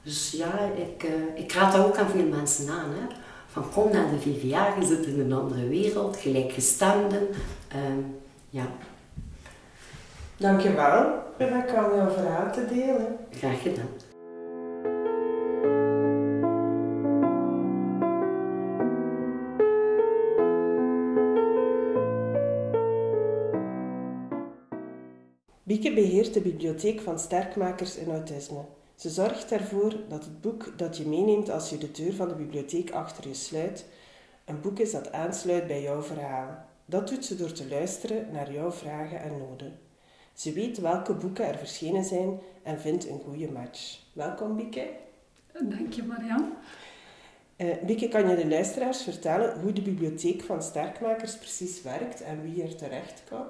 [0.02, 2.90] Dus ja, ik, uh, ik raad dat ook aan veel mensen aan.
[2.90, 3.16] Hè.
[3.46, 7.28] Van kom naar de VVA, je zit in een andere wereld, gelijkgestemden.
[7.74, 8.04] Uh,
[8.50, 8.66] ja.
[10.36, 13.16] Dankjewel, Rebecca, om jouw verhaal te delen.
[13.30, 14.11] Graag gedaan.
[25.72, 28.64] Bieke beheert de bibliotheek van sterkmakers in autisme.
[28.94, 32.34] Ze zorgt ervoor dat het boek dat je meeneemt als je de deur van de
[32.34, 33.86] bibliotheek achter je sluit,
[34.44, 36.64] een boek is dat aansluit bij jouw verhaal.
[36.84, 39.78] Dat doet ze door te luisteren naar jouw vragen en noden.
[40.34, 43.98] Ze weet welke boeken er verschenen zijn en vindt een goede match.
[44.12, 44.90] Welkom, Bieke.
[45.52, 46.52] Dank je, Marian.
[47.56, 52.42] Uh, Bieke, kan je de luisteraars vertellen hoe de bibliotheek van sterkmakers precies werkt en
[52.42, 53.46] wie er terecht kan?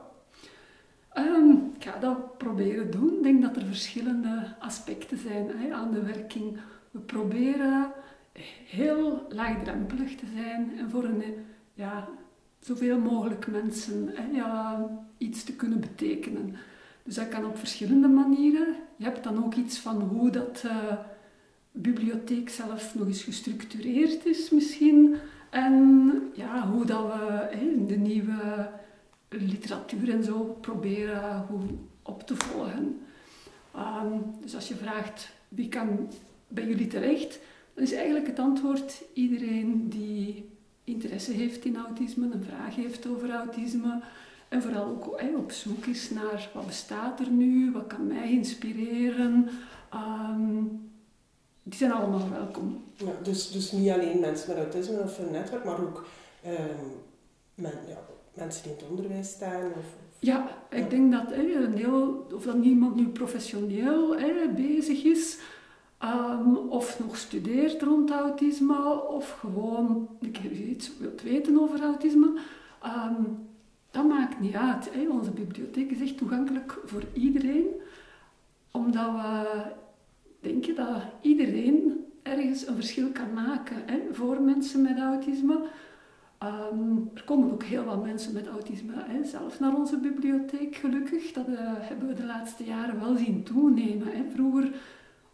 [1.19, 3.15] Um, ik ga dat proberen doen.
[3.17, 6.59] Ik denk dat er verschillende aspecten zijn hè, aan de werking.
[6.91, 7.93] We proberen
[8.67, 11.23] heel laagdrempelig te zijn en voor een,
[11.75, 12.09] ja,
[12.61, 14.87] zoveel mogelijk mensen hè, ja,
[15.19, 16.55] iets te kunnen betekenen.
[17.03, 18.67] Dus dat kan op verschillende manieren.
[18.97, 20.73] Je hebt dan ook iets van hoe dat uh,
[21.73, 25.17] bibliotheek zelf nog eens gestructureerd is misschien.
[25.51, 28.71] En ja, hoe dat we hè, de nieuwe
[29.41, 31.71] literatuur en zo proberen goed
[32.03, 33.01] op te volgen.
[33.75, 36.11] Ehm, dus als je vraagt wie kan
[36.49, 37.39] bij jullie terecht,
[37.75, 40.51] dan is eigenlijk het antwoord iedereen die
[40.85, 44.03] interesse heeft in autisme, een vraag heeft over autisme
[44.49, 49.49] en vooral ook op zoek is naar wat bestaat er nu, wat kan mij inspireren.
[49.95, 50.91] Um,
[51.63, 52.85] die zijn allemaal welkom.
[52.97, 56.07] Ja, dus, dus niet alleen mensen met autisme of een netwerk, maar ook
[56.47, 56.93] um,
[57.55, 57.99] men, ja,
[58.35, 59.65] mensen die in het onderwijs staan?
[59.65, 59.85] Of,
[60.19, 65.39] ja, ik denk dat hè, heel, of dat niemand nu professioneel hè, bezig is,
[66.05, 72.39] um, of nog studeert rond autisme, of gewoon een keer iets wilt weten over autisme.
[72.85, 73.51] Um,
[73.91, 74.91] dat maakt niet uit.
[75.11, 77.67] Onze bibliotheek is echt toegankelijk voor iedereen,
[78.71, 79.63] omdat we
[80.41, 85.67] denken dat iedereen ergens een verschil kan maken hè, voor mensen met autisme.
[86.43, 91.33] Ehm, er komen ook heel wat mensen met autisme hè, zelf naar onze bibliotheek, gelukkig.
[91.33, 94.07] Dat uh, hebben we de laatste jaren wel zien toenemen.
[94.07, 94.25] Hè.
[94.35, 94.71] Vroeger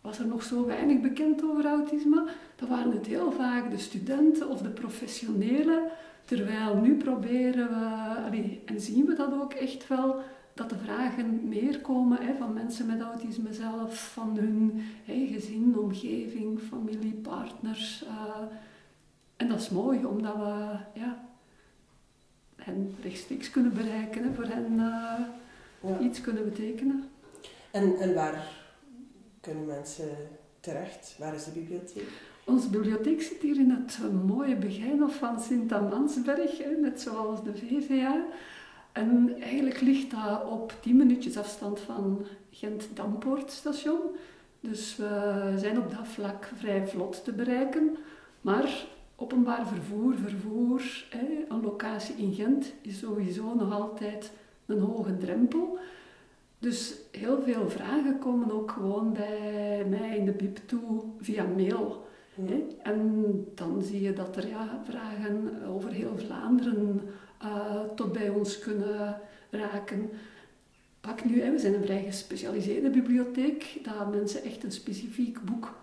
[0.01, 2.25] was er nog zo weinig bekend over autisme.
[2.57, 5.83] Dan waren het heel vaak de studenten of de professionelen.
[6.25, 10.17] Terwijl nu proberen we, en zien we dat ook echt wel,
[10.55, 16.61] dat de vragen meer komen hè, van mensen met autisme zelf, van hun gezin, omgeving,
[16.61, 18.05] familie, partners.
[18.05, 18.43] Uh,
[19.39, 21.25] en dat is mooi, omdat we ja,
[22.57, 24.73] hen rechtstreeks kunnen bereiken, hè, voor hen
[25.83, 27.05] uh, iets kunnen betekenen.
[27.71, 28.47] En, en waar
[29.41, 30.09] kunnen mensen
[30.61, 31.15] terecht?
[31.19, 32.09] Waar is de bibliotheek?
[32.45, 38.25] Onze bibliotheek zit hier in het mooie Begijnhof van Sint-Amansberg, net zoals de VVA.
[38.93, 43.99] En eigenlijk ligt dat op 10 minuutjes afstand van Gent-Dampoortstation.
[44.61, 47.97] Dus we zijn op dat vlak vrij vlot te bereiken.
[48.41, 48.87] Maar
[49.21, 54.33] openbaar vervoer, vervoer, hè, een locatie in Gent is sowieso nog altijd
[54.67, 55.79] een hoge drempel.
[56.59, 62.07] Dus heel veel vragen komen ook gewoon bij mij in de bib toe via mail.
[62.35, 62.67] Hè.
[62.83, 67.01] En dan zie je dat er ja, vragen over heel Vlaanderen
[67.43, 70.11] uh, tot bij ons kunnen raken.
[71.01, 75.75] Pak nu, hè, we zijn een vrij gespecialiseerde bibliotheek, dat mensen echt een specifiek boek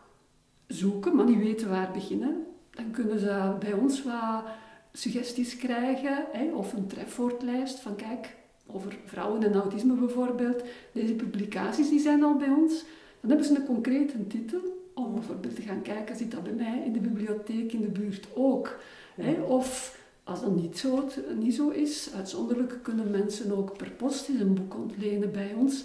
[0.67, 4.43] zoeken, maar niet weten waar beginnen, dan kunnen ze bij ons wat
[4.91, 8.35] suggesties krijgen hè, of een trefwoordlijst van kijk,
[8.67, 10.63] over vrouwen en autisme bijvoorbeeld.
[10.91, 12.83] Deze publicaties die zijn al bij ons.
[13.19, 14.59] Dan hebben ze een concrete titel
[14.93, 18.27] om bijvoorbeeld te gaan kijken, zit dat bij mij in de bibliotheek in de buurt
[18.33, 18.79] ook?
[19.15, 19.41] Hè?
[19.41, 24.39] Of als dat niet zo, niet zo is, uitzonderlijk kunnen mensen ook per post eens
[24.39, 25.83] een boek ontlenen bij ons.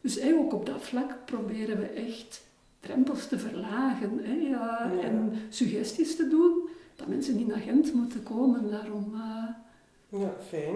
[0.00, 2.42] Dus hè, ook op dat vlak proberen we echt
[2.82, 8.22] drempels te verlagen hè, ja, en suggesties te doen dat mensen niet naar Gent moeten
[8.22, 8.70] komen.
[8.70, 10.20] Daarom, uh...
[10.20, 10.74] Ja, fijn.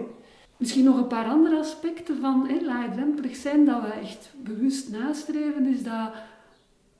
[0.56, 5.66] Misschien nog een paar andere aspecten van hè, laagdrempelig zijn dat we echt bewust nastreven,
[5.66, 6.12] is dat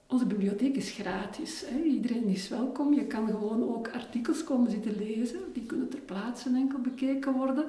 [0.07, 1.65] onze bibliotheek is gratis.
[1.67, 1.83] Hè.
[1.83, 2.95] Iedereen is welkom.
[2.95, 5.41] Je kan gewoon ook artikels komen zitten lezen.
[5.53, 7.65] Die kunnen ter plaatse enkel bekeken worden.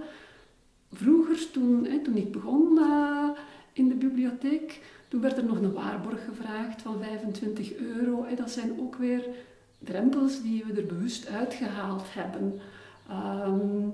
[0.92, 3.30] Vroeger, toen, hè, toen ik begon uh,
[3.74, 8.26] in de bibliotheek, toen werd er nog een waarborg gevraagd van 25 euro.
[8.26, 8.36] Hè.
[8.36, 9.26] Dat zijn ook weer
[9.80, 12.60] drempels die we er bewust uitgehaald hebben.
[13.46, 13.94] Um,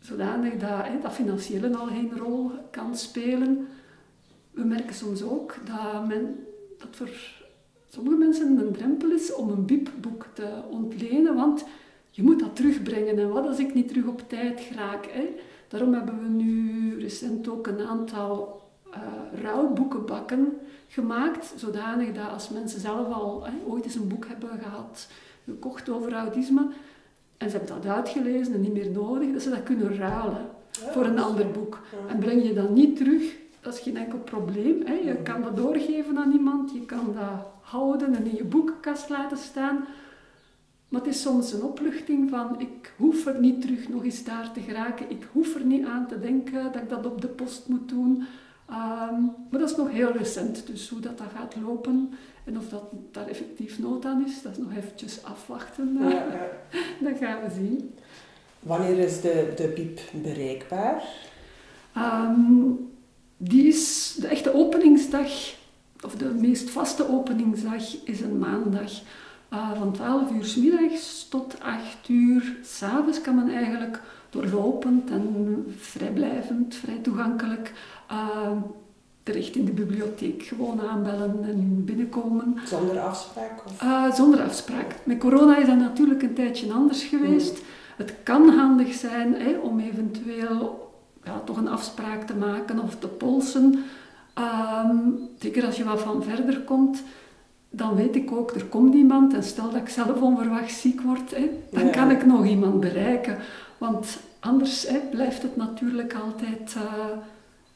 [0.00, 3.66] zodanig dat, hè, dat financiële al geen rol kan spelen.
[4.50, 6.46] We merken soms ook dat, men,
[6.78, 7.10] dat voor
[7.88, 11.64] sommige mensen een drempel is om een BIP-boek te ontlenen, want
[12.10, 13.18] je moet dat terugbrengen.
[13.18, 15.08] En wat als ik niet terug op tijd raak?
[15.68, 18.64] Daarom hebben we nu recent ook een aantal
[19.02, 20.52] uh, rouwboekenbakken
[20.88, 25.08] gemaakt, zodanig dat als mensen zelf al ooit eens een boek hebben gehad,
[25.44, 26.66] gekocht over autisme,
[27.36, 31.04] en ze hebben dat uitgelezen en niet meer nodig, dat ze dat kunnen ruilen voor
[31.04, 31.80] een ander boek.
[32.08, 34.82] En breng je dat niet terug, dat is geen enkel probleem.
[34.84, 34.94] Hè.
[34.94, 39.38] Je kan dat doorgeven aan iemand, je kan dat houden en in je boekenkast laten
[39.38, 39.84] staan.
[40.88, 44.52] Maar het is soms een opluchting van, ik hoef er niet terug nog eens daar
[44.52, 45.10] te geraken.
[45.10, 48.24] Ik hoef er niet aan te denken dat ik dat op de post moet doen.
[48.68, 52.10] Ehm, maar dat is nog heel recent, dus hoe dat, dat gaat lopen
[52.44, 55.98] en of dat daar effectief nood aan is, dat is nog eventjes afwachten.
[56.00, 56.48] Ja, ja.
[57.10, 57.94] dat gaan we zien.
[58.60, 61.02] Wanneer is de, de BIEB bereikbaar?
[61.94, 62.70] Ehm,
[63.36, 65.54] die is de echte openingsdag,
[66.04, 68.92] of de meest vaste openingsdag, is een maandag.
[69.52, 74.00] Uh, van 12 uur s middags tot 8 uur s avonds kan men eigenlijk
[74.30, 77.72] doorlopend en vrijblijvend, vrij toegankelijk
[78.10, 78.50] uh,
[79.22, 80.42] terecht in de bibliotheek.
[80.42, 82.58] Gewoon aanbellen en binnenkomen.
[82.64, 83.62] Zonder afspraak?
[83.66, 83.82] Of?
[83.82, 84.94] Uh, zonder afspraak.
[85.04, 87.52] Met corona is dat natuurlijk een tijdje anders geweest.
[87.52, 87.64] Mm.
[87.96, 90.90] Het kan handig zijn hè, om eventueel
[91.24, 93.84] ja, toch een afspraak te maken of te polsen.
[94.84, 97.02] Um, zeker als je wat van verder komt,
[97.70, 101.36] dan weet ik ook, er komt iemand en stel dat ik zelf onverwacht ziek word,
[101.36, 103.38] hè, dan kan ik nog iemand bereiken.
[103.78, 106.82] Want anders hè, blijft het natuurlijk altijd uh,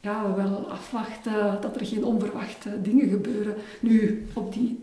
[0.01, 3.55] ja, wel afwachten dat er geen onverwachte dingen gebeuren.
[3.81, 4.79] Nu, op die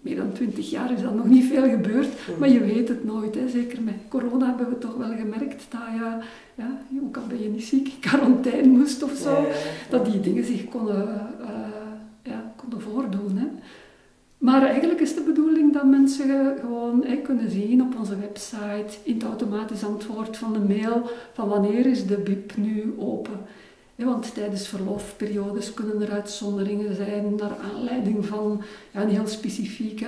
[0.00, 2.08] meer dan twintig jaar is dat nog niet veel gebeurd,
[2.38, 3.34] maar je weet het nooit.
[3.34, 3.48] Hè.
[3.48, 6.16] Zeker met corona hebben we toch wel gemerkt dat je,
[6.54, 9.46] ja, ook al ben je niet ziek, in quarantaine moest of zo,
[9.90, 11.48] dat die dingen zich konden, uh,
[12.22, 13.36] ja, konden voordoen.
[13.36, 13.46] Hè.
[14.38, 19.14] Maar eigenlijk is de bedoeling dat mensen gewoon hè, kunnen zien op onze website, in
[19.14, 23.40] het automatisch antwoord van de mail, van wanneer is de BIP nu open.
[24.04, 30.06] Want tijdens verlofperiodes kunnen er uitzonderingen zijn naar aanleiding van ja, een heel specifieke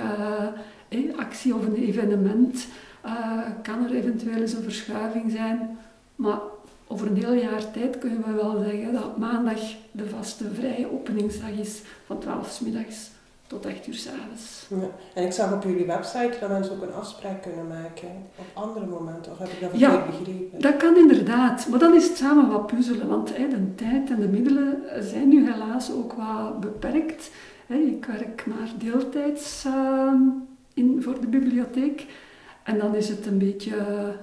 [0.89, 2.67] uh, actie of een evenement.
[3.05, 5.77] Uh, kan er eventueel eens een verschuiving zijn.
[6.15, 6.39] Maar
[6.87, 9.59] over een heel jaar tijd kunnen we wel zeggen dat maandag
[9.91, 13.09] de vaste vrije openingsdag is van 12 middags
[13.47, 14.65] tot 8 uur s'avonds.
[14.69, 14.89] Ja.
[15.13, 18.85] En ik zag op jullie website dat mensen ook een afspraak kunnen maken op andere
[18.85, 19.31] momenten.
[19.31, 20.61] Of heb ik dat verkeerd ja, begrepen?
[20.61, 21.67] dat kan inderdaad.
[21.67, 23.07] Maar dan is het samen wat puzzelen.
[23.07, 27.31] Want hè, de tijd en de middelen zijn nu helaas ook wat beperkt.
[27.67, 30.13] Hè, ik werk maar deeltijds uh,
[30.73, 32.05] in, voor de bibliotheek.
[32.63, 33.75] En dan is het een beetje,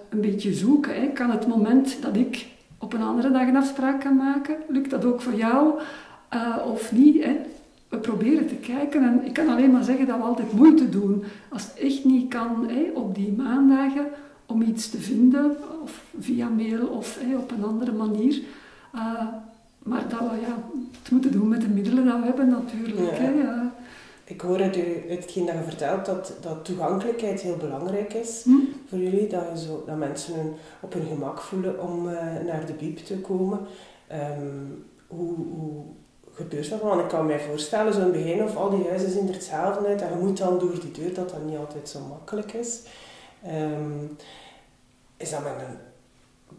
[0.08, 1.00] een beetje zoeken.
[1.00, 1.06] Hè.
[1.06, 2.46] Kan het moment dat ik
[2.78, 5.80] op een andere dag een afspraak kan maken, lukt dat ook voor jou?
[6.34, 7.24] Uh, of niet?
[7.24, 7.40] Hè?
[7.90, 11.24] We proberen te kijken en ik kan alleen maar zeggen dat we altijd moeite doen.
[11.48, 14.06] Als het echt niet kan op die maandagen
[14.46, 18.40] om iets te vinden, of via mail of op een andere manier.
[18.94, 19.22] Uh,
[19.82, 20.56] maar dat we ja,
[21.02, 23.18] het moeten doen met de middelen die we hebben natuurlijk.
[23.18, 23.72] Ja.
[24.24, 28.50] Ik hoor uit, u, hetgeen dat je vertelt dat, dat toegankelijkheid heel belangrijk is hm?
[28.86, 29.26] voor jullie.
[29.26, 32.12] Dat, je zo, dat mensen hun, op hun gemak voelen om uh,
[32.46, 33.58] naar de biep te komen.
[34.12, 35.82] Um, hoe, hoe
[36.40, 40.02] gebeurt ik kan mij voorstellen, zo'n begin of al die huizen zien er hetzelfde uit
[40.02, 42.82] en je moet dan door die deur, dat dat niet altijd zo makkelijk is.
[43.46, 44.16] Um,
[45.16, 45.76] is dat met een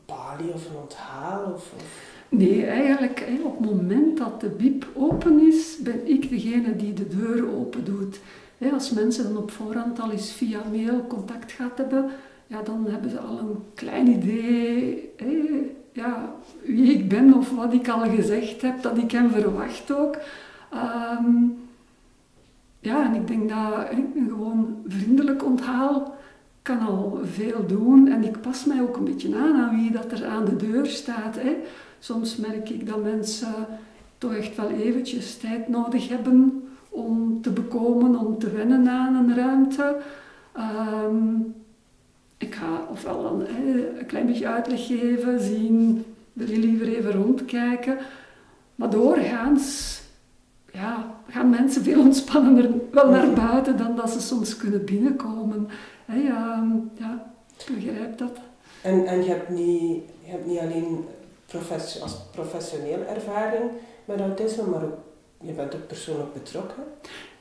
[0.06, 1.44] balie of een onthaal?
[1.44, 2.10] Of, of?
[2.30, 7.08] Nee, eigenlijk op het moment dat de biep open is, ben ik degene die de
[7.08, 8.20] deur open doet.
[8.74, 12.10] als mensen dan op voorhand al eens via mail contact gaat hebben,
[12.48, 15.14] ja, dan hebben ze al een klein idee
[15.92, 20.18] ja, wie ik ben of wat ik al gezegd heb, dat ik hem verwacht ook.
[20.72, 21.34] Ehm,
[22.80, 26.16] ja, en ik denk dat een gewoon vriendelijk onthaal
[26.62, 28.08] kan al veel doen.
[28.08, 30.86] En ik pas mij ook een beetje aan aan wie dat er aan de deur
[30.86, 31.36] staat.
[31.36, 31.58] Hè.
[32.00, 33.54] Soms merk ik dat mensen
[34.18, 39.36] toch echt wel eventjes tijd nodig hebben om te bekomen, om te wennen aan een
[39.36, 39.98] ruimte.
[40.54, 41.36] Ehm,
[42.42, 47.98] ik ga ofwel dan een klein beetje uitleg geven, zien, wil je liever even rondkijken.
[48.76, 50.00] Maar doorgaans
[50.72, 55.68] ja, gaan mensen veel ontspannender wel naar buiten dan dat ze soms kunnen binnenkomen.
[56.10, 57.34] Um, ja,
[57.68, 58.38] ik begrijp dat.
[58.82, 61.06] En, en je, hebt niet, je hebt niet alleen
[62.02, 63.72] als professioneel ervaring
[64.06, 64.98] met autisme, maar ook,
[65.42, 66.84] je bent ook persoonlijk betrokken.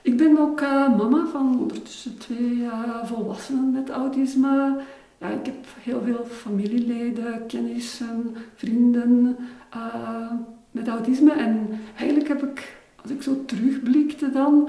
[0.03, 4.81] Ik ben ook uh, mama van ondertussen twee uh, volwassenen met autisme.
[5.19, 9.37] Ja, ik heb heel veel familieleden, kennissen, vrienden
[9.77, 10.33] uh,
[10.71, 11.33] met autisme.
[11.33, 14.69] En eigenlijk heb ik, als ik zo terugblikte dan,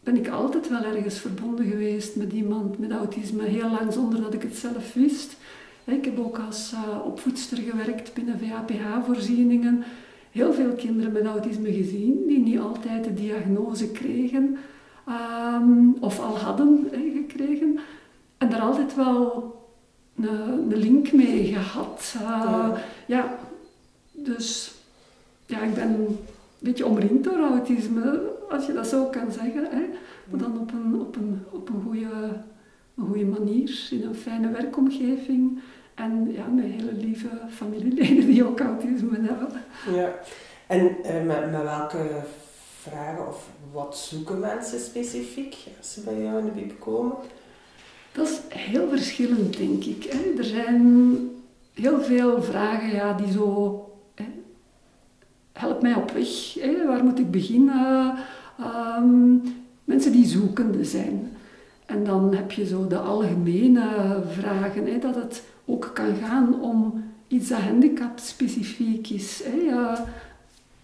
[0.00, 3.42] ben ik altijd wel ergens verbonden geweest met iemand met autisme.
[3.42, 5.36] Heel lang zonder dat ik het zelf wist.
[5.84, 9.84] Ik heb ook als opvoedster gewerkt binnen VAPH-voorzieningen
[10.36, 14.56] heel veel kinderen met autisme gezien die niet altijd de diagnose kregen
[15.08, 17.78] um, of al hadden gekregen.
[18.38, 19.54] En daar altijd wel
[20.16, 20.28] een,
[20.70, 22.14] een link mee gehad.
[22.16, 22.74] Uh, ja.
[23.06, 23.38] ja.
[24.12, 24.74] dus
[25.46, 26.18] ja, ik ben een
[26.58, 29.64] beetje omringd door autisme, als je dat zo kan zeggen.
[29.70, 29.82] Hè.
[30.30, 32.42] Maar dan op een, op een, op een, goede,
[32.94, 35.58] een goede manier, in een fijne werkomgeving.
[35.96, 39.62] En ja, met hele lieve familieleden die ook autisme hebben.
[39.94, 40.14] Ja,
[40.66, 42.22] en uh, met, met welke
[42.80, 47.16] vragen of wat zoeken mensen specifiek als ze bij jou in de bib komen?
[48.12, 50.04] Dat is heel verschillend, denk ik.
[50.04, 50.38] Hè.
[50.38, 51.16] Er zijn
[51.74, 53.80] heel veel vragen ja, die zo...
[54.14, 54.24] Hè,
[55.52, 58.14] help mij op weg, hè, waar moet ik beginnen?
[58.60, 59.42] Um,
[59.84, 61.36] mensen die zoekende zijn.
[61.86, 67.04] En dan heb je zo de algemene vragen, hè, dat het ook kan gaan om
[67.28, 69.42] iets dat handicap specifiek is.
[69.44, 69.74] Hè.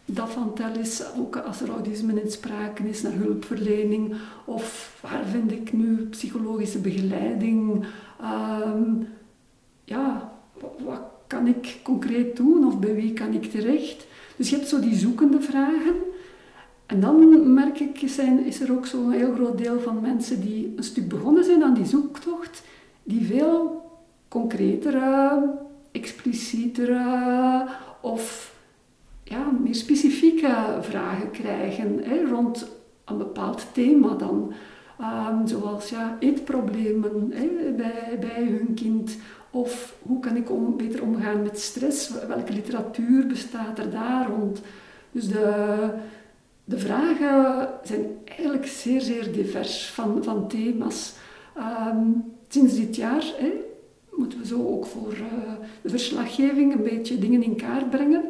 [0.04, 4.14] dat van tel is, ook als er autisme in sprake is, naar hulpverlening.
[4.44, 7.84] Of waar vind ik nu psychologische begeleiding?
[8.20, 8.82] Ehm,
[9.84, 10.32] ja,
[10.84, 14.06] wat, kan ik concreet doen of bij wie kan ik terecht?
[14.36, 15.94] Dus je hebt zo die zoekende vragen.
[16.86, 20.72] En dan merk ik, zijn, is er ook zo'n heel groot deel van mensen die
[20.76, 22.62] een stuk begonnen zijn aan die zoektocht,
[23.02, 23.82] die veel
[24.32, 25.50] concretere,
[25.90, 27.66] explicietere
[28.00, 28.54] of
[29.24, 32.68] ja, meer specifieke vragen krijgen hè, rond
[33.04, 34.52] een bepaald thema dan.
[35.00, 37.28] Um, zoals ja, eetproblemen
[37.76, 39.16] bij, bij hun kind.
[39.50, 42.26] Of hoe kan ik om, beter omgaan met stress?
[42.26, 44.60] Welke literatuur bestaat er daar rond?
[45.10, 45.88] Dus de,
[46.64, 51.14] de vragen zijn eigenlijk zeer, zeer divers van, van thema's.
[51.58, 53.52] Um, sinds dit jaar hè,
[54.16, 58.24] moeten we zo ook voor uh, de verslaggeving een beetje dingen in kaart brengen.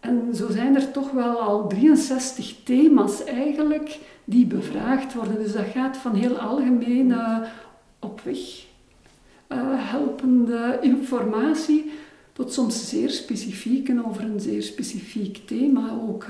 [0.00, 5.42] En zo zijn er toch wel al 63 thema's eigenlijk die bevraagd worden.
[5.42, 7.38] Dus dat gaat van heel algemeen uh,
[7.98, 8.38] op weg
[9.48, 9.58] uh,
[9.90, 11.92] helpende informatie
[12.32, 15.98] tot soms zeer specifiek over een zeer specifiek thema.
[16.08, 16.26] Ook,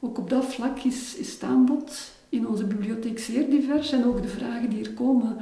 [0.00, 4.22] ook op dat vlak is, is het aanbod in onze bibliotheek zeer divers en ook
[4.22, 5.36] de vragen die er komen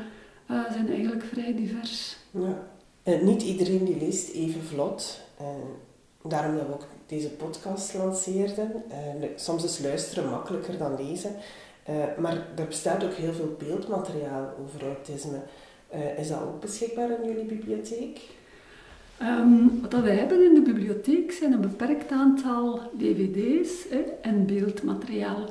[0.47, 2.17] zijn eigenlijk vrij divers.
[2.39, 2.69] Ja.
[3.03, 5.21] En niet iedereen die leest even vlot.
[5.37, 5.57] En
[6.23, 8.83] daarom dat we ook deze podcast lanceerden.
[8.89, 11.31] En soms is luisteren makkelijker dan lezen.
[12.19, 15.41] Maar er bestaat ook heel veel beeldmateriaal over autisme.
[16.19, 18.21] Is dat ook beschikbaar in jullie bibliotheek?
[19.23, 25.45] Um, wat wij hebben in de bibliotheek zijn een beperkt aantal dvd's hè, en beeldmateriaal.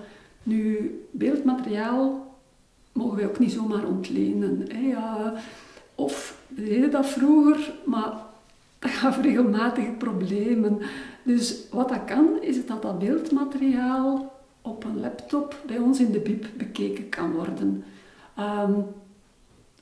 [0.44, 2.36] Nu, beeldmateriaal
[2.92, 4.66] mogen wij ook niet zomaar ontlenen.
[4.72, 4.96] Hè.
[5.96, 8.14] Of we deden dat vroeger, maar
[8.80, 10.80] dat gaf regelmatig problemen.
[11.24, 16.20] Dus wat dat kan, is dat dat beeldmateriaal op een laptop bij ons in de
[16.20, 17.84] bib bekeken kan worden.
[18.36, 18.74] Ehm,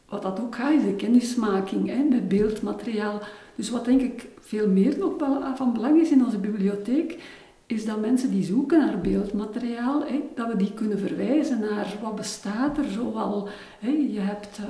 [0.09, 3.21] wat dat ook gaat, is de kennismaking hè, met beeldmateriaal.
[3.55, 5.13] Dus wat denk ik veel meer nog
[5.55, 7.17] van belang is in onze bibliotheek,
[7.65, 12.15] is dat mensen die zoeken naar beeldmateriaal, hè, dat we die kunnen verwijzen naar wat
[12.15, 13.47] bestaat er zoal.
[13.79, 13.89] Hè.
[13.89, 14.65] Je hebt uh,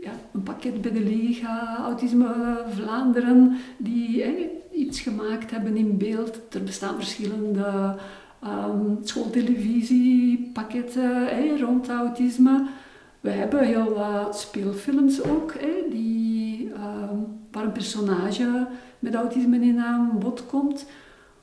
[0.00, 4.24] ja, een pakket bij de Liga, Autisme Vlaanderen, die
[4.72, 6.40] iets gemaakt hebben in beeld.
[6.50, 7.96] Er bestaan verschillende
[8.44, 12.66] um, schooltelevisiepakketten rond autisme.
[13.20, 15.54] We hebben heel wat speelfilms ook,
[15.90, 17.16] die, ehm,
[17.50, 18.66] waar een personage
[18.98, 20.86] met autisme in aan bod komt.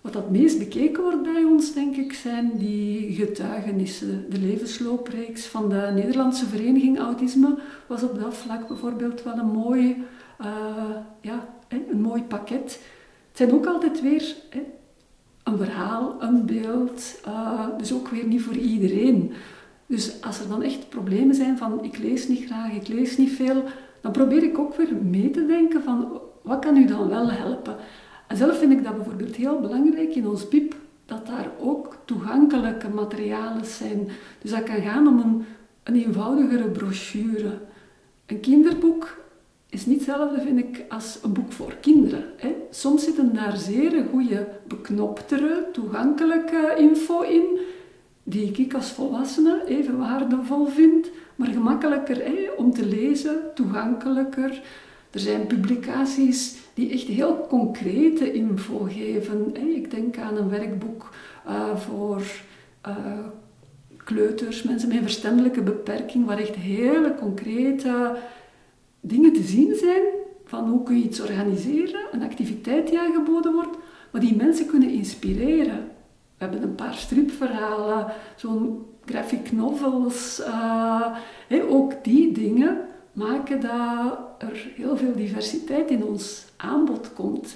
[0.05, 4.25] Wat het meest bekeken wordt bij ons, denk ik, zijn die getuigenissen.
[4.29, 10.03] De levensloopreeks van de Nederlandse Vereniging Autisme was op dat vlak bijvoorbeeld wel een mooi,
[10.41, 10.47] uh,
[11.21, 12.79] ja, een mooi pakket.
[13.27, 14.35] Het zijn ook altijd weer
[15.43, 19.33] een verhaal, een beeld, uh, dus ook weer niet voor iedereen.
[19.85, 23.31] Dus als er dan echt problemen zijn van ik lees niet graag, ik lees niet
[23.31, 23.63] veel,
[24.01, 27.75] dan probeer ik ook weer mee te denken van wat kan u dan wel helpen.
[28.27, 32.89] En zelf vind ik dat bijvoorbeeld heel belangrijk in ons PIP, dat daar ook toegankelijke
[32.89, 34.07] materialen zijn.
[34.41, 35.45] Dus dat kan gaan om een,
[35.83, 37.57] een eenvoudigere brochure.
[38.25, 39.17] Een kinderboek
[39.69, 42.23] is niet hetzelfde, vind ik, als een boek voor kinderen.
[42.37, 42.55] Hè.
[42.69, 47.59] Soms zitten daar zeer goede, beknoptere, toegankelijke info in,
[48.23, 54.61] die ik als volwassene even waardevol vind, maar gemakkelijker hè, om te lezen, toegankelijker.
[55.15, 59.55] Er zijn publicaties die echt heel concrete info geven.
[59.75, 61.09] Ik denk aan een werkboek
[61.47, 62.21] uh, voor
[62.87, 62.95] uh,
[64.03, 68.15] kleuters, mensen met een verstandelijke beperking, waar echt hele concrete
[68.99, 70.01] dingen te zien zijn
[70.45, 73.77] van hoe kun je iets organiseren, een activiteit die aangeboden wordt,
[74.11, 75.91] maar die mensen kunnen inspireren.
[76.37, 81.07] We hebben een paar stripverhalen, zo'n graphic novels, uh,
[81.69, 82.77] ook die dingen
[83.13, 87.55] maken dat er heel veel diversiteit in ons aanbod komt.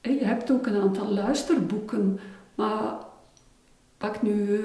[0.00, 2.20] Je hebt ook een aantal luisterboeken,
[2.54, 2.94] maar
[3.98, 4.60] pak nu,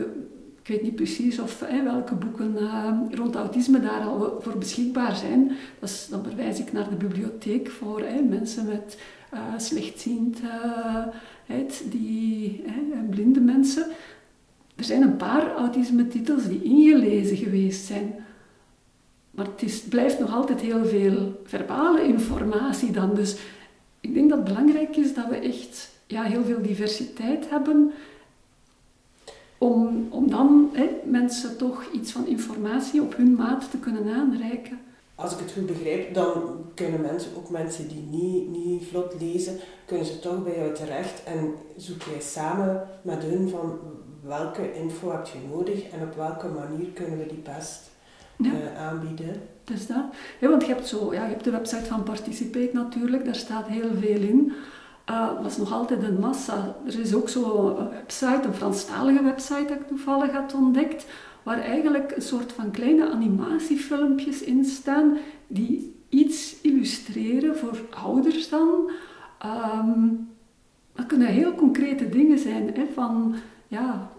[0.62, 5.52] ik weet niet precies of welke boeken uh, rond autisme daar al voor beschikbaar zijn.
[5.80, 8.98] Dus dan verwijs ik naar de bibliotheek voor mensen met
[9.34, 12.64] uh, slechtziendheid, die,
[13.10, 13.88] blinde mensen.
[14.76, 18.25] Er zijn een paar autisme-titels die ingelezen geweest zijn.
[19.36, 23.16] Maar het is, blijft nog altijd heel veel verbale informatie dan.
[23.16, 23.38] Dus
[24.00, 27.92] ik denk dat het belangrijk is dat we echt ja, heel veel diversiteit hebben.
[29.58, 30.72] Om, om dan
[31.04, 34.80] mensen toch iets van informatie op hun maat te kunnen aanreiken.
[35.16, 36.34] Als ik het goed begrijp, dan
[36.74, 41.24] kunnen mensen, ook mensen die niet, niet vlot lezen, kunnen ze toch bij jou terecht
[41.24, 43.80] en zoek jij samen met hun van
[44.22, 47.90] welke info heb je nodig en op welke manier kunnen we die best
[48.38, 48.52] ja.
[48.52, 49.42] uh, aanbieden.
[49.64, 50.04] Dus dat.
[50.40, 53.68] Ja, want je hebt, zo, ja, je hebt de website van Participate natuurlijk, daar staat
[53.68, 54.54] heel veel in.
[55.10, 56.76] Uh, dat is nog altijd een massa.
[56.86, 61.06] Er is ook zo'n website, een Franstalige website dat ik toevallig had ontdekt,
[61.44, 65.18] waar eigenlijk een soort van kleine animatiefilmpjes in staan
[65.48, 68.92] die iets illustreren voor ouders dan.
[69.46, 70.30] Um,
[70.96, 73.36] dat kunnen heel concrete dingen zijn, hè, van
[73.68, 74.10] ja,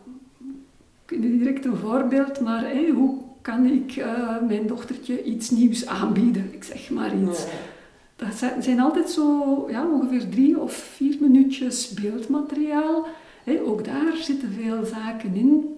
[1.08, 2.64] niet direct een voorbeeld, maar
[2.94, 6.52] hoe kan ik uh, mijn dochtertje iets nieuws aanbieden?
[6.52, 7.46] Ik zeg maar iets.
[8.16, 13.06] Dat zijn altijd zo ja, ongeveer drie of vier minuutjes beeldmateriaal.
[13.66, 15.76] ook daar zitten veel zaken in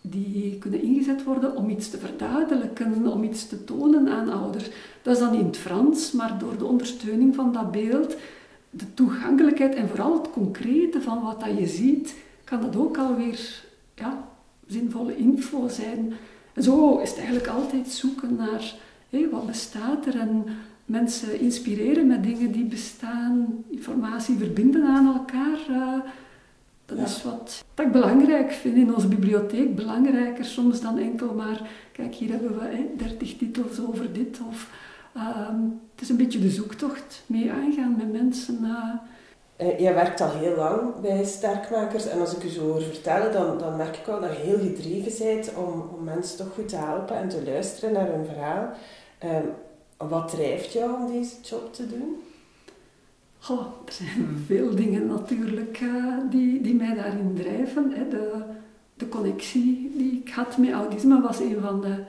[0.00, 4.70] die kunnen ingezet worden om iets te verduidelijken, om iets te tonen aan ouders.
[5.02, 8.16] Dat is dan in het Frans, maar door de ondersteuning van dat beeld,
[8.70, 13.64] de toegankelijkheid en vooral het concrete van wat dat je ziet, kan dat ook alweer
[13.94, 14.28] ja,
[14.66, 16.12] zinvolle info zijn.
[16.52, 18.74] En zo is het eigenlijk altijd zoeken naar
[19.10, 20.44] hé, wat bestaat er en
[20.84, 25.58] mensen inspireren met dingen die bestaan, informatie verbinden aan elkaar.
[25.70, 25.94] Uh,
[26.84, 29.76] dat is wat ik belangrijk vind in onze bibliotheek.
[29.76, 31.60] Belangrijker soms dan enkel maar,
[31.92, 34.40] kijk hier hebben we dertig titels over dit.
[34.48, 34.70] Of,
[35.16, 35.48] uh,
[35.92, 38.58] het is een beetje de zoektocht mee aangaan met mensen.
[38.62, 38.94] Uh,
[39.78, 43.58] jij werkt al heel lang bij sterkmakers en als ik u zo hoor vertellen, dan,
[43.58, 46.76] dan merk ik wel dat je heel gedreven bent om, om mensen toch goed te
[46.76, 48.70] helpen en te luisteren naar hun verhaal.
[49.24, 49.30] Uh,
[49.96, 52.22] wat drijft jou om deze job te doen?
[53.86, 57.92] Er zijn veel dingen natuurlijk uh, die, die mij daarin drijven.
[57.94, 58.08] Hè.
[58.08, 58.42] De,
[58.94, 62.04] de connectie die ik had met autisme was een van de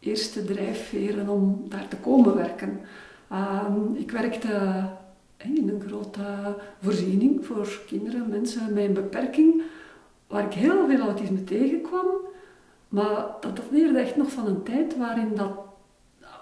[0.00, 2.80] eerste drijfveren om daar te komen werken.
[3.30, 4.82] Ehm, ik werkte
[5.44, 6.22] in een grote
[6.82, 9.62] voorziening voor kinderen, mensen met een beperking,
[10.26, 12.06] waar ik heel veel autisme tegenkwam.
[12.88, 15.50] Maar dat dateerde echt nog van een tijd waarin dat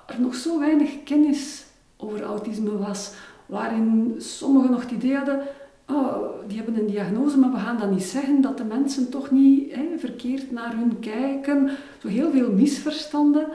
[0.06, 1.64] er nog zo weinig kennis
[1.96, 3.12] over autisme was.
[3.46, 5.40] Waarin sommigen nog het idee hadden,
[5.88, 6.16] oh,
[6.46, 9.74] die hebben een diagnose, maar we gaan dat niet zeggen, dat de mensen toch niet
[9.74, 11.70] hè, verkeerd naar hun kijken.
[11.98, 13.48] Zo heel veel misverstanden.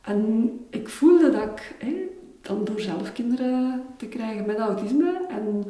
[0.00, 2.08] En ik voelde dat ik hè,
[2.40, 5.64] dan door zelf kinderen te krijgen met autisme en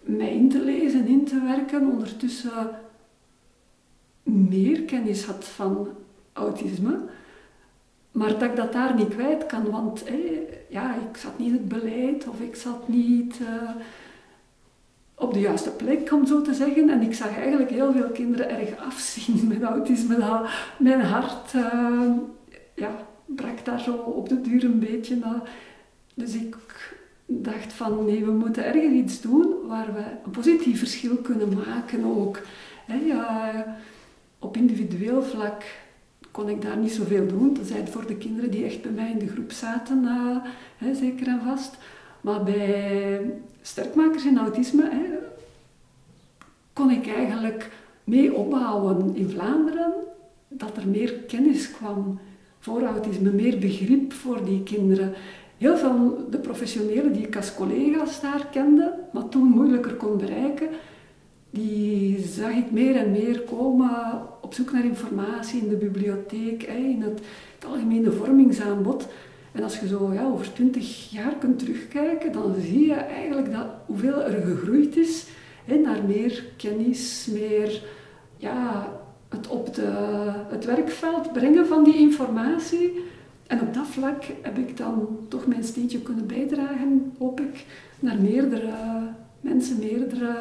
[0.00, 2.68] mij in te lezen, in te werken, ondertussen
[4.22, 5.88] meer kennis had van
[6.32, 6.98] autisme,
[8.12, 10.04] maar dat ik dat daar niet kwijt kan, want
[10.68, 13.70] ja, ik zat niet in het beleid of ik zat niet uh,
[15.14, 16.90] op de juiste plek, om zo te zeggen.
[16.90, 20.46] En ik zag eigenlijk heel veel kinderen erg afzien met autisme.
[20.78, 22.10] Mijn hart uh,
[22.74, 22.90] ja,
[23.24, 25.16] brak daar zo op de duur een beetje.
[25.16, 25.30] Uh,
[26.16, 26.56] dus ik
[27.26, 32.04] dacht van nee, we moeten ergens iets doen waar we een positief verschil kunnen maken
[32.04, 32.40] ook.
[34.38, 35.64] op individueel vlak
[36.30, 37.56] kon ik daar niet zoveel doen.
[37.62, 40.02] Zijn voor de kinderen die echt bij mij in de groep zaten,
[40.78, 41.76] uh, zeker en vast.
[42.20, 44.90] Maar bij sterkmakers in autisme
[46.72, 47.70] kon ik eigenlijk
[48.04, 49.92] mee opbouwen in Vlaanderen
[50.48, 52.18] dat er meer kennis kwam
[52.58, 55.14] voor autisme, meer begrip voor die kinderen.
[55.58, 60.68] Heel veel de professionelen die ik als collega's daar kende, maar toen moeilijker kon bereiken,
[61.50, 63.90] die zag ik meer en meer komen
[64.40, 67.20] op zoek naar informatie in de bibliotheek, in het,
[67.54, 69.06] het algemene vormingsaanbod.
[69.52, 73.66] En als je zo ja, over twintig jaar kunt terugkijken, dan zie je eigenlijk dat
[73.86, 75.26] hoeveel er gegroeid is
[75.64, 77.82] hè, naar meer kennis, meer
[78.36, 78.92] ja,
[79.28, 79.92] het op de,
[80.48, 83.04] het werkveld brengen van die informatie.
[83.46, 87.66] En op dat vlak heb ik dan toch mijn steentje kunnen bijdragen, hoop ik,
[88.00, 88.72] naar meerdere
[89.40, 90.34] mensen, meerdere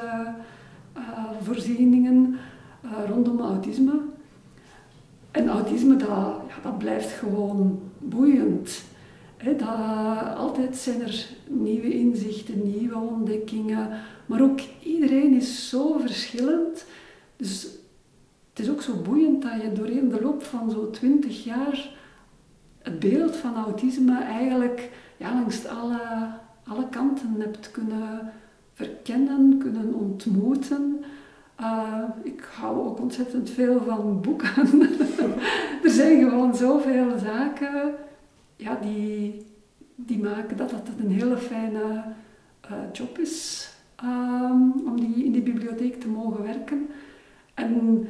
[0.98, 2.36] uh, voorzieningen
[2.86, 4.00] uh, rondom autisme.
[5.32, 8.84] En autisme, dat, dat blijft gewoon boeiend.
[9.44, 9.68] Dat,
[10.38, 13.90] altijd zijn er nieuwe inzichten, nieuwe ontdekkingen.
[14.26, 16.86] Maar ook iedereen is zo verschillend.
[17.38, 17.68] Dus
[18.50, 21.90] het is ook zo boeiend dat je doorheen de loop van zo'n twintig jaar
[22.86, 26.00] het beeld van autisme eigenlijk ja, langs alle,
[26.68, 28.32] alle kanten hebt kunnen
[28.74, 31.04] verkennen, kunnen ontmoeten.
[31.62, 34.82] Uh, ik hou ook ontzettend veel van boeken.
[35.84, 37.94] er zijn gewoon zoveel zaken
[38.56, 39.46] ja, die,
[39.96, 42.04] die maken dat het een hele fijne
[42.72, 43.70] uh, job is
[44.04, 46.90] um, om die, in die bibliotheek te mogen werken.
[47.54, 48.08] En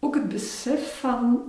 [0.00, 1.42] ook het besef van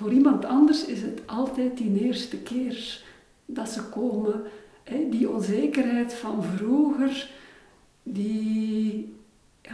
[0.00, 3.02] voor iemand anders is het altijd die eerste keer
[3.46, 4.42] dat ze komen.
[4.82, 7.30] Hè, die onzekerheid van vroeger,
[8.02, 9.14] die,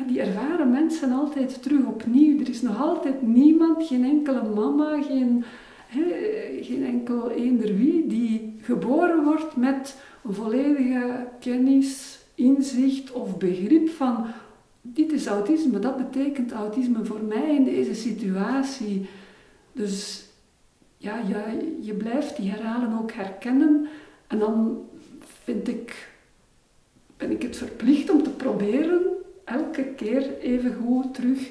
[0.07, 2.41] die ervaren mensen altijd terug opnieuw.
[2.41, 5.45] Er is nog altijd niemand, geen enkele mama, geen,
[5.87, 6.03] hè,
[6.61, 14.27] geen enkel eender wie, die geboren wordt met een volledige kennis, inzicht of begrip van
[14.83, 19.07] dit is autisme, dat betekent autisme voor mij in deze situatie.
[19.77, 20.25] Dus
[20.97, 23.89] ja, je, je blijft die herhalen ook herkennen
[24.27, 24.85] en dan
[25.43, 26.09] vind ik,
[27.17, 29.03] ben ik het verplicht om te proberen
[29.45, 31.51] elke keer even goed terug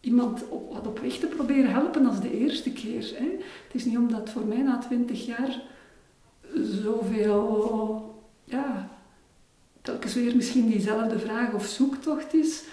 [0.00, 3.12] iemand op, wat op weg te proberen helpen als de eerste keer.
[3.14, 3.28] Hè.
[3.66, 5.62] Het is niet omdat voor mij na twintig jaar
[6.54, 8.88] zoveel, ja,
[9.82, 12.64] telkens weer misschien diezelfde vraag of zoektocht is.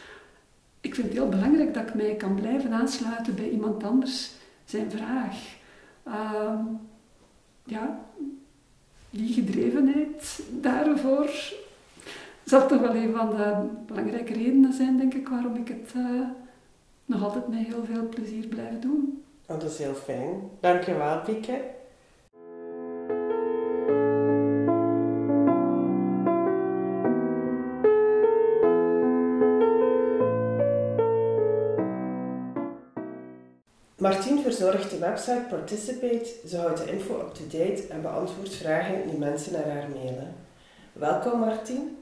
[0.81, 4.33] Ik vind het heel belangrijk dat ik mij kan blijven aansluiten bij iemand anders
[4.65, 5.35] zijn vraag.
[6.07, 6.59] Uh,
[7.63, 7.99] ja,
[9.09, 11.29] die gedrevenheid daarvoor
[12.43, 13.53] zal toch wel een van de
[13.85, 16.21] belangrijke redenen zijn, denk ik, waarom ik het uh,
[17.05, 19.23] nog altijd met heel veel plezier blijf doen.
[19.45, 20.49] Dat is heel fijn.
[20.59, 21.61] Dankjewel, Pieke.
[34.05, 36.25] Martien verzorgt de website Participate.
[36.47, 40.35] Ze houdt de info up-to-date en beantwoordt vragen die mensen naar haar mailen.
[40.93, 41.97] Welkom Martien.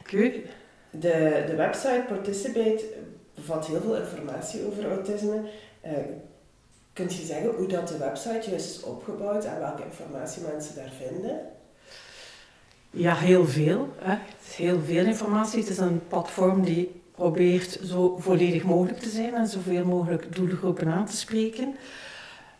[0.00, 0.32] Oké.
[0.90, 2.84] De, de website Participate
[3.34, 5.40] bevat heel veel informatie over autisme.
[5.86, 5.92] Uh,
[6.92, 10.92] kunt je zeggen hoe dat de website juist is opgebouwd en welke informatie mensen daar
[11.06, 11.40] vinden?
[12.90, 13.88] Ja, heel veel.
[13.98, 14.18] Hè.
[14.56, 15.60] Heel veel informatie.
[15.60, 20.92] Het is een platform die probeert zo volledig mogelijk te zijn en zoveel mogelijk doelgroepen
[20.92, 21.74] aan te spreken.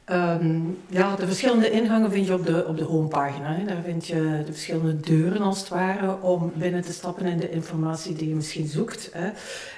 [0.04, 3.54] Ehm, ja, de verschillende ingangen vind je op de, op de homepagina.
[3.54, 3.64] Hè.
[3.64, 7.50] Daar vind je de verschillende deuren als het ware om binnen te stappen in de
[7.50, 9.10] informatie die je misschien zoekt.
[9.12, 9.30] Hè.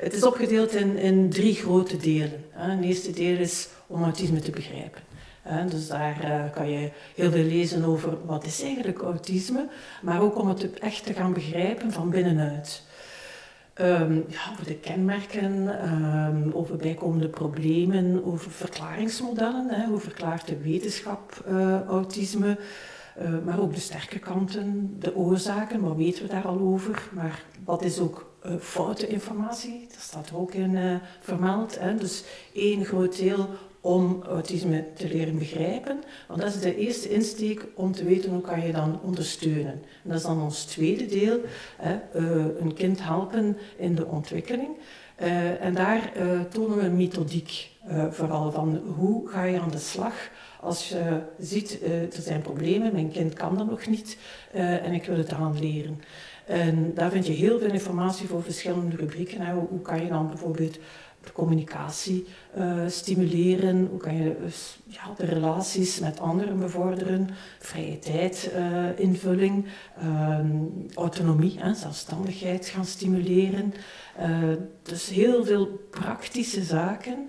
[0.02, 2.44] Het is opgedeeld in, in drie grote delen.
[2.50, 2.70] Hè.
[2.70, 5.02] Het eerste deel is om autisme te begrijpen.
[5.42, 5.64] Hè.
[5.68, 9.66] Dus daar uh, kan je heel veel lezen over wat is eigenlijk autisme,
[10.02, 12.82] maar ook om het echt te gaan begrijpen van binnenuit.
[13.80, 19.68] Um, ja, over de kenmerken, um, over bijkomende problemen, over verklaringsmodellen.
[19.68, 22.58] Hè, hoe verklaart de wetenschap uh, autisme?
[23.44, 27.82] maar ook de sterke kanten, de oorzaken, wat weten we daar al over, maar wat
[27.82, 31.78] is ook foute informatie, dat staat ook in vermeld.
[31.78, 31.94] Hè?
[31.94, 33.48] Dus één groot deel
[33.84, 36.02] om autisme te leren begrijpen.
[36.28, 39.72] Want dat is de eerste insteek om te weten hoe kan je dan ondersteunen.
[39.72, 41.40] En dat is dan ons tweede deel,
[41.76, 42.18] hè,
[42.60, 44.68] een kind helpen in de ontwikkeling.
[45.22, 47.70] Uh, en daar uh, tonen we een methodiek
[48.10, 50.14] vooral van hoe ga je aan de slag
[50.60, 54.16] als je ziet er zijn problemen, mijn kind kan dat nog niet
[54.52, 56.00] en ik wil het aan leren.
[56.46, 59.50] En daar vind je heel veel informatie voor verschillende rubrieken.
[59.50, 60.78] Hoe kan je dan bijvoorbeeld
[61.32, 62.26] communicatie
[62.58, 63.86] uh, stimuleren?
[63.90, 67.28] Hoe kan je dus, ja, de relaties met anderen bevorderen?
[67.58, 69.66] Vrije tijd, uh, invulling,
[70.02, 70.38] uh,
[70.94, 73.74] autonomie, hè, zelfstandigheid gaan stimuleren.
[74.82, 77.28] dus heel veel praktische zaken.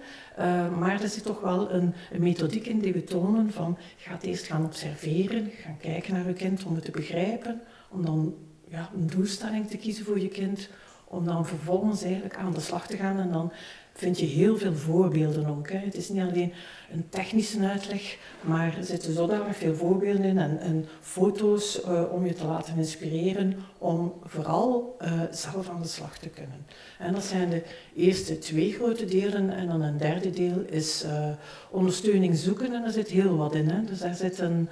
[0.79, 4.65] maar er zit toch wel een, methodiek in die we tonen van gaat eerst gaan
[4.65, 8.35] observeren, gaan kijken naar je kind om het te begrijpen, om dan
[8.67, 10.69] ja, een doelstelling te kiezen voor je kind,
[11.07, 13.51] om dan vervolgens eigenlijk aan de slag te gaan en dan
[13.97, 15.69] vind je heel veel voorbeelden ook.
[15.71, 16.53] Het is niet alleen
[16.91, 22.25] een technische uitleg, maar er zitten zodanig veel voorbeelden in en, en foto's uh, om
[22.25, 26.65] je te laten inspireren om vooral uh, zelf aan de slag te kunnen.
[26.99, 27.63] En dat zijn de
[27.95, 31.29] eerste twee grote delen en dan een derde deel is uh,
[31.69, 33.69] ondersteuning zoeken en daar zit heel wat in.
[33.69, 33.83] Hè.
[33.83, 34.69] Dus daar zitten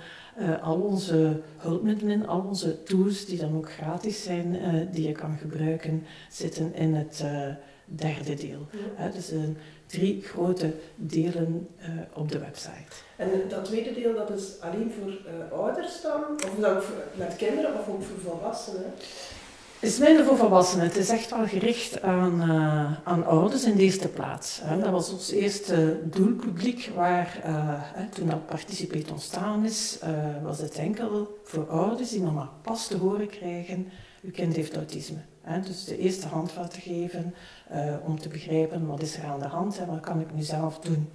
[0.61, 4.57] al onze hulpmiddelen in, al onze tools die dan ook gratis zijn,
[4.91, 7.23] die je kan gebruiken, zitten in het
[7.95, 8.67] derde deel.
[8.97, 9.07] Ja.
[9.07, 9.57] dus een,
[9.93, 12.93] drie grote delen uh, op de website.
[13.15, 16.21] En dat tweede deel, dat is alleen voor uh, ouders dan?
[16.35, 18.93] Of dan voor, met kinderen of ook voor volwassenen?
[19.79, 20.85] Het is minder voor volwassenen.
[20.85, 24.59] Het is echt wel gericht aan, uh, aan ouders in deze plaats.
[24.63, 24.79] Hè.
[24.79, 27.41] Dat was ons eerste doelpubliek waar,
[28.13, 29.99] toen dat Participate ontstaan is,
[30.43, 33.89] was het enkel voor ouders die nog maar pas te horen krijgen,
[34.21, 35.19] uw kind heeft autisme.
[35.65, 37.35] Dus de eerste handvatten geven,
[37.71, 40.41] uh, om te begrijpen wat is er aan de hand en wat kan ik nu
[40.41, 41.09] zelf doen.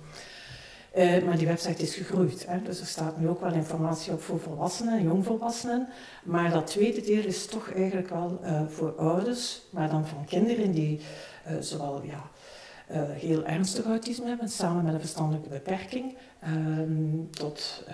[0.97, 4.23] Uh, maar die website is gegroeid, hè, dus er staat nu ook wel informatie op
[4.23, 5.89] voor volwassenen en jongvolwassenen.
[6.25, 10.73] Maar dat tweede deel is toch eigenlijk wel uh, voor ouders, maar dan van kinderen
[10.73, 11.01] die
[11.61, 12.31] zowel ja,
[13.13, 17.85] heel ernstig autisme hebben, samen met een verstandelijke beperking, ehm, tot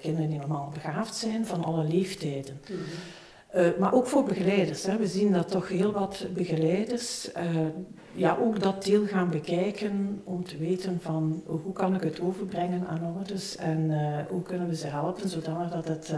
[0.00, 2.60] kinderen die normaal begaafd zijn van alle leeftijden.
[2.66, 2.76] -hmm.
[3.56, 4.86] Uh, maar ook voor begeleiders.
[4.86, 4.96] Hè.
[4.96, 7.66] We zien dat toch heel wat begeleiders uh,
[8.12, 12.86] ja, ook dat deel gaan bekijken om te weten van hoe kan ik het overbrengen
[12.86, 16.14] aan ouders en uh, hoe kunnen we ze helpen zodanig dat het,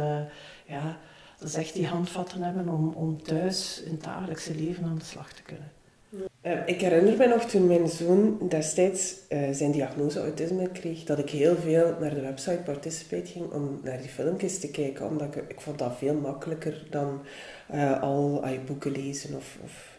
[0.66, 0.98] ja,
[1.38, 5.04] dat ze echt die handvatten hebben om, om thuis in het dagelijkse leven aan de
[5.04, 5.75] slag te kunnen.
[6.66, 9.14] Ik herinner me nog toen mijn zoon destijds
[9.52, 13.98] zijn diagnose autisme kreeg, dat ik heel veel naar de website Participate ging om naar
[13.98, 17.20] die filmpjes te kijken, omdat ik, vond dat veel makkelijker dan
[17.74, 19.95] uh, al uh, boeken lezen of, of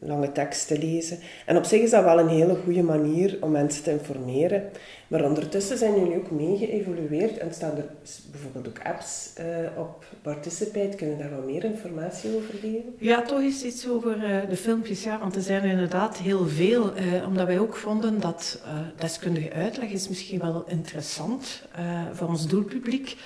[0.00, 1.18] lange teksten lezen.
[1.46, 4.62] En op zich is dat wel een hele goede manier om mensen te informeren.
[5.08, 7.86] Maar ondertussen zijn jullie ook mee geëvolueerd en staan er
[8.30, 10.96] bijvoorbeeld ook apps uh, op Participate.
[10.96, 12.94] Kunnen daar wat meer informatie over geven?
[12.98, 16.46] Ja, toch eens iets over uh, de filmpjes, ja, want er zijn er inderdaad heel
[16.46, 16.92] veel.
[16.96, 18.62] Uh, omdat wij ook vonden dat
[18.98, 21.62] deskundige uitleg is misschien wel interessant
[22.12, 23.16] voor ons doelpubliek.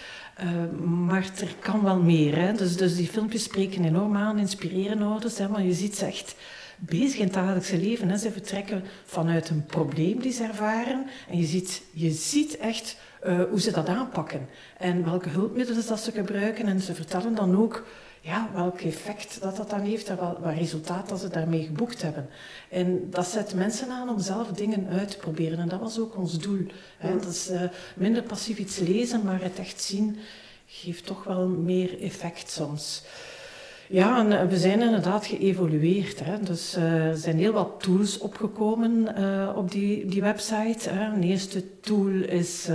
[0.84, 2.36] Maar er kan wel meer.
[2.36, 2.52] Hè?
[2.52, 5.38] Dus, dus die filmpjes spreken enorm aan, inspireren ouders.
[5.38, 5.48] Hè?
[5.48, 6.34] Want je ziet ze echt
[6.78, 8.08] bezig in het dagelijkse leven.
[8.08, 8.16] Hè.
[8.16, 11.06] Ze vertrekken vanuit een probleem die ze ervaren.
[11.28, 14.48] En je ziet, je ziet echt uh, hoe ze dat aanpakken.
[14.78, 16.66] En welke hulpmiddelen dat ze gebruiken.
[16.66, 17.86] En ze vertellen dan ook
[18.20, 22.02] ja, welk effect dat, dat dan heeft en wat, wat resultaat dat ze daarmee geboekt
[22.02, 22.28] hebben.
[22.68, 25.58] En dat zet mensen aan om zelf dingen uit te proberen.
[25.58, 26.66] En dat was ook ons doel.
[26.98, 27.12] Hè.
[27.18, 27.62] Dat is uh,
[27.96, 30.18] minder passief iets lezen, maar het echt zien
[30.66, 33.02] geeft toch wel meer effect soms.
[33.90, 36.24] Ja, en eh, we zijn inderdaad geëvolueerd.
[36.24, 36.40] Hè.
[36.40, 40.90] Dus uh, er zijn heel wat tools opgekomen uh, op die, die website.
[40.90, 41.14] Hè.
[41.14, 42.68] Een eerste tool is,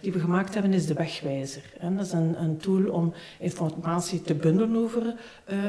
[0.00, 1.62] die we gemaakt hebben is de wegwijzer.
[1.78, 1.94] Hè.
[1.94, 5.14] Dat is een, een tool om informatie te bundelen over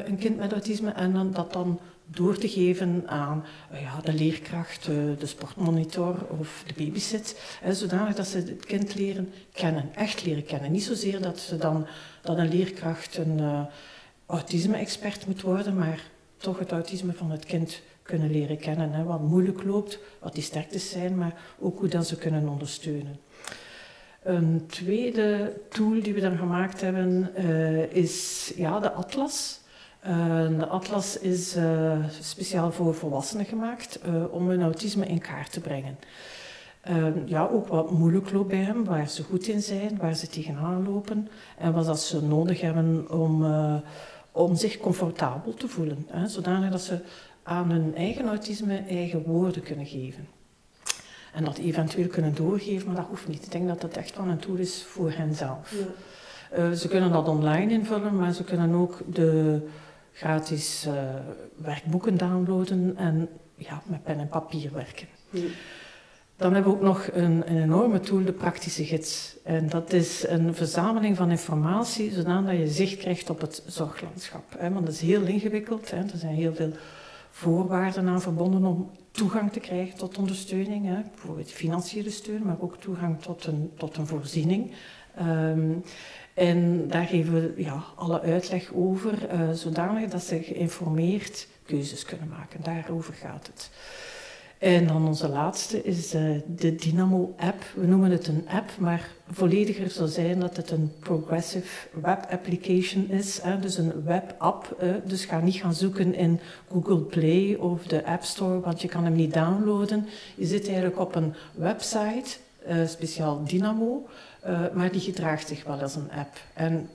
[0.05, 4.86] een kind met autisme en dan, dat dan door te geven aan ja, de leerkracht,
[5.19, 7.57] de sportmonitor of de babysit.
[7.61, 10.71] Hè, zodanig dat ze het kind leren kennen, echt leren kennen.
[10.71, 11.88] Niet zozeer dat, ze dan,
[12.21, 13.67] dat een leerkracht een
[14.26, 18.91] autisme-expert moet worden, maar toch het autisme van het kind kunnen leren kennen.
[18.91, 23.19] Hè, wat moeilijk loopt, wat die sterktes zijn, maar ook hoe dat ze kunnen ondersteunen.
[24.24, 29.61] Een tweede tool die we dan gemaakt hebben uh, is ja, de Atlas.
[30.07, 33.99] Uh, de Atlas is uh, speciaal voor volwassenen gemaakt
[34.32, 35.97] om hun autisme in kaart te brengen.
[36.82, 40.28] Ehm, ja, ook wat moeilijk loopt bij hem, waar ze goed in zijn, waar ze
[40.28, 43.43] tegenaan lopen en wat dat ze nodig hebben om,
[44.34, 46.07] om zich comfortabel te voelen.
[46.09, 46.99] Hè, zodanig dat ze
[47.43, 50.27] aan hun eigen autisme eigen woorden kunnen geven.
[51.34, 53.45] En dat eventueel kunnen doorgeven, maar dat hoeft niet.
[53.45, 55.71] Ik denk dat dat echt wel een tool is voor henzelf.
[55.71, 55.86] Ja.
[56.57, 59.61] Uh, ze kunnen dat online invullen, maar ze kunnen ook de
[60.11, 60.93] gratis uh,
[61.55, 65.07] werkboeken downloaden en ja, met pen en papier werken.
[65.29, 65.41] Ja.
[66.43, 69.35] Dan hebben we ook nog een, een, enorme tool, de praktische gids.
[69.43, 74.43] En dat is een verzameling van informatie, zodat je zicht krijgt op het zorglandschap.
[74.59, 75.91] Want dat is heel ingewikkeld.
[75.91, 76.71] Er zijn heel veel
[77.29, 81.03] voorwaarden aan verbonden om toegang te krijgen tot ondersteuning.
[81.15, 84.71] Bijvoorbeeld financiële steun, maar ook toegang tot een, tot een voorziening.
[85.21, 85.83] Um,
[86.33, 92.27] en daar geven we ja, alle uitleg over, uh, zodanig dat ze geïnformeerd keuzes kunnen
[92.27, 92.59] maken.
[92.63, 93.69] Daarover gaat het.
[94.64, 96.22] En dan onze laatste is uh,
[96.55, 97.64] de Dynamo-app.
[97.76, 103.09] We noemen het een app, maar vollediger zou zijn dat het een Progressive Web Application
[103.09, 103.41] is.
[103.41, 104.84] Hè, dus een webapp.
[105.05, 106.39] Dus ga niet gaan zoeken in
[106.72, 110.07] Google Play of de App Store, want je kan hem niet downloaden.
[110.36, 112.38] Je zit eigenlijk op een website,
[112.68, 114.07] uh, speciaal Dynamo,
[114.74, 116.38] maar die gedraagt zich wel als een app.
[116.53, 116.89] En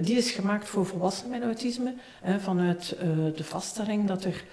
[0.00, 1.94] die is gemaakt voor volwassenen met autisme,
[2.38, 2.96] vanuit
[3.36, 4.44] de vaststelling dat er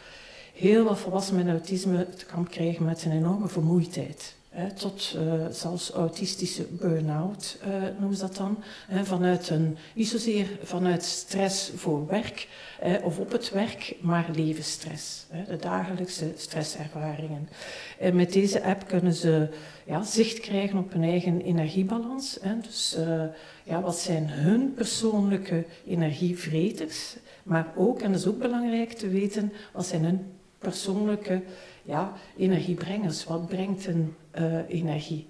[0.56, 4.36] heel wat volwassenen met autisme te kamp krijgen met een enorme vermoeidheid.
[4.76, 8.58] Tot uh, zelfs autistische burn-out uh, noemen ze dat dan.
[9.04, 12.48] Vanuit een, niet zozeer vanuit stress voor werk
[13.04, 15.26] of op het werk, maar levensstress.
[15.48, 17.50] De dagelijkse stresservaringen.
[18.00, 19.48] En met deze app kunnen ze
[19.86, 22.40] ja, zicht krijgen op hun eigen energiebalans.
[22.62, 23.24] Dus uh,
[23.64, 27.16] ja, wat zijn hun persoonlijke energievreters?
[27.44, 30.26] Maar ook, en dat is ook belangrijk te weten, wat zijn hun
[30.70, 31.42] persoonlijke
[31.84, 33.24] ja, energiebrengers.
[33.24, 35.28] Wat brengt een uh, energie?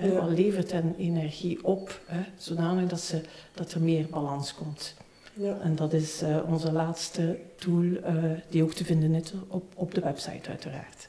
[0.00, 0.08] Ja.
[0.08, 2.00] Wat levert een energie op?
[2.06, 3.20] Hè, zodanig dat, ze,
[3.54, 4.94] dat er meer balans komt.
[5.32, 5.58] Ja.
[5.62, 9.94] En dat is uh, onze laatste tool, uh, die ook te vinden is op, op
[9.94, 11.08] de website uiteraard.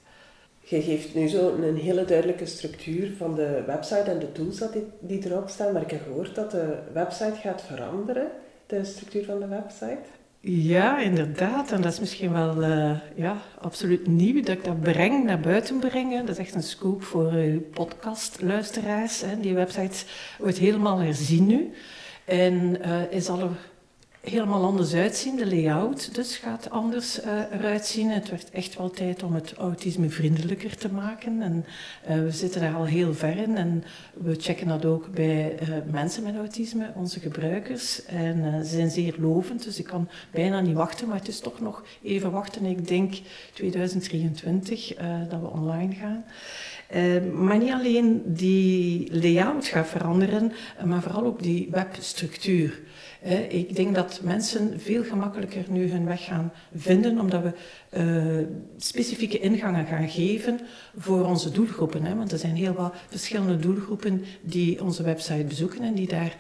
[0.60, 4.84] Je geeft nu zo een hele duidelijke structuur van de website en de tools die,
[5.00, 8.28] die erop staan, maar ik heb gehoord dat de website gaat veranderen,
[8.66, 10.02] de structuur van de website.
[10.44, 11.72] Ja, inderdaad.
[11.72, 15.80] En dat is misschien wel uh, ja, absoluut nieuw dat ik dat breng, naar buiten
[15.80, 16.20] breng.
[16.20, 19.22] Dat is echt een scoop voor uh, podcastluisteraars.
[19.22, 19.40] Hè.
[19.40, 20.06] Die website
[20.40, 21.72] wordt helemaal herzien nu.
[22.26, 23.50] En uh, is al
[24.22, 25.36] helemaal anders uitzien.
[25.36, 28.10] De layout dus gaat anders uh, eruit zien.
[28.10, 31.42] Het werd echt wel tijd om het autisme vriendelijker te maken.
[31.42, 31.66] En
[32.10, 33.58] uh, we zitten daar al heel ver in.
[33.58, 38.06] En we checken dat ook bij uh, mensen met autisme, onze gebruikers.
[38.06, 41.08] En ze zijn zeer lovend, dus ik kan bijna niet wachten.
[41.08, 42.66] Maar het is toch nog even wachten.
[42.66, 43.14] Ik denk
[43.54, 44.94] 2023
[45.30, 46.26] dat we online gaan.
[47.34, 50.52] Maar niet alleen die layout gaat veranderen,
[50.86, 52.80] maar vooral ook die webstructuur.
[53.50, 57.54] Ik denk dat mensen veel gemakkelijker nu hun weg gaan vinden, omdat we
[57.98, 58.48] uh,
[58.78, 60.60] specifieke ingangen gaan geven
[60.98, 62.18] voor onze doelgroepen.
[62.18, 66.36] Want er zijn heel wat verschillende doelgroepen die onze website bezoeken en die daar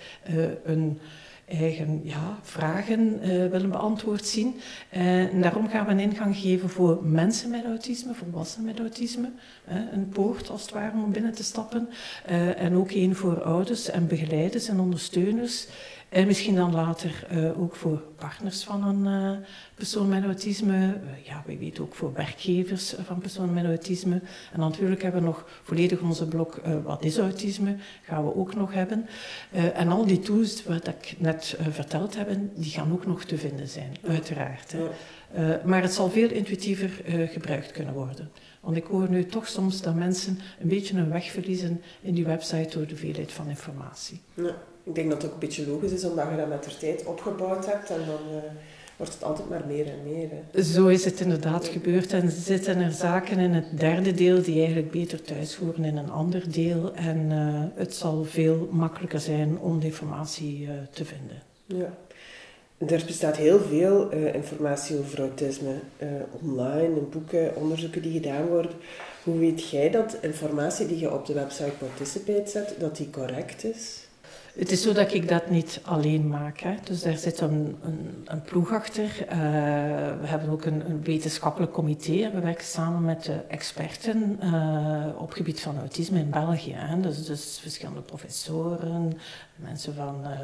[0.63, 0.99] een
[1.47, 4.55] eigen ja, vragen uh, willen beantwoord zien.
[4.89, 9.31] En daarom gaan we een ingang geven voor mensen met autisme, volwassenen met autisme.
[9.91, 11.89] Een poort als het ware om binnen te stappen.
[12.57, 15.67] en ook één voor ouders en begeleiders en ondersteuners.
[16.11, 20.75] En misschien dan later uh, ook voor partners van een uh, persoon met autisme.
[20.75, 24.21] Uh, ja, wie weet ook voor werkgevers van personen met autisme.
[24.53, 27.75] En natuurlijk hebben we nog volledig onze blok Wat is autisme?
[28.03, 29.05] Gaan we ook nog hebben.
[29.51, 33.67] en al die tools wat ik net verteld heb, die gaan ook nog te vinden
[33.67, 34.73] zijn, uiteraard.
[34.73, 35.57] Hè.
[35.63, 36.89] maar het zal veel intuïtiever
[37.31, 38.31] gebruikt kunnen worden.
[38.59, 42.25] Want ik hoor nu toch soms dat mensen een beetje hun weg verliezen in die
[42.25, 44.21] website door de veelheid van informatie.
[44.33, 46.77] Ja ik denk dat het ook een beetje logisch is, omdat je dat met de
[46.77, 48.41] tijd opgebouwd hebt en dan uh,
[48.97, 50.29] wordt het altijd maar meer en meer.
[50.51, 50.63] Hè.
[50.63, 54.91] Zo is het inderdaad gebeurd en zitten er zaken in het derde deel die eigenlijk
[54.91, 59.79] beter thuis horen in een ander deel en uh, het zal veel makkelijker zijn om
[59.79, 61.41] de informatie uh, te vinden.
[61.65, 61.93] Ja.
[62.87, 65.73] Er bestaat heel veel informatie over autisme
[66.41, 68.71] online, in boeken, onderzoeken die gedaan worden.
[69.23, 73.63] Hoe weet jij dat informatie die je op de website Participate zet, dat die correct
[73.63, 74.07] is?
[74.57, 76.59] Het is zo dat ik dat niet alleen maak.
[76.59, 76.75] Hè.
[76.83, 79.03] Dus daar zit een, een, een ploeg achter.
[79.03, 79.35] Uh,
[80.21, 82.31] we hebben ook een, een, wetenschappelijk comité.
[82.33, 86.73] We werken samen met de experten uh, op gebied van autisme in België.
[86.73, 86.99] Hè.
[86.99, 89.19] Dus, dus verschillende professoren,
[89.55, 90.39] mensen van uh,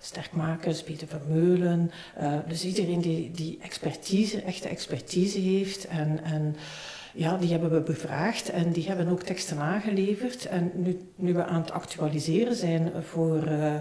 [0.00, 1.90] sterkmakers, Peter Vermeulen.
[2.48, 6.56] dus iedereen die, die expertise, echte expertise heeft en, en
[7.16, 10.46] ja, die hebben we bevraagd en die hebben ook teksten aangeleverd.
[10.46, 13.74] En nu, nu we aan het actualiseren zijn voor uh,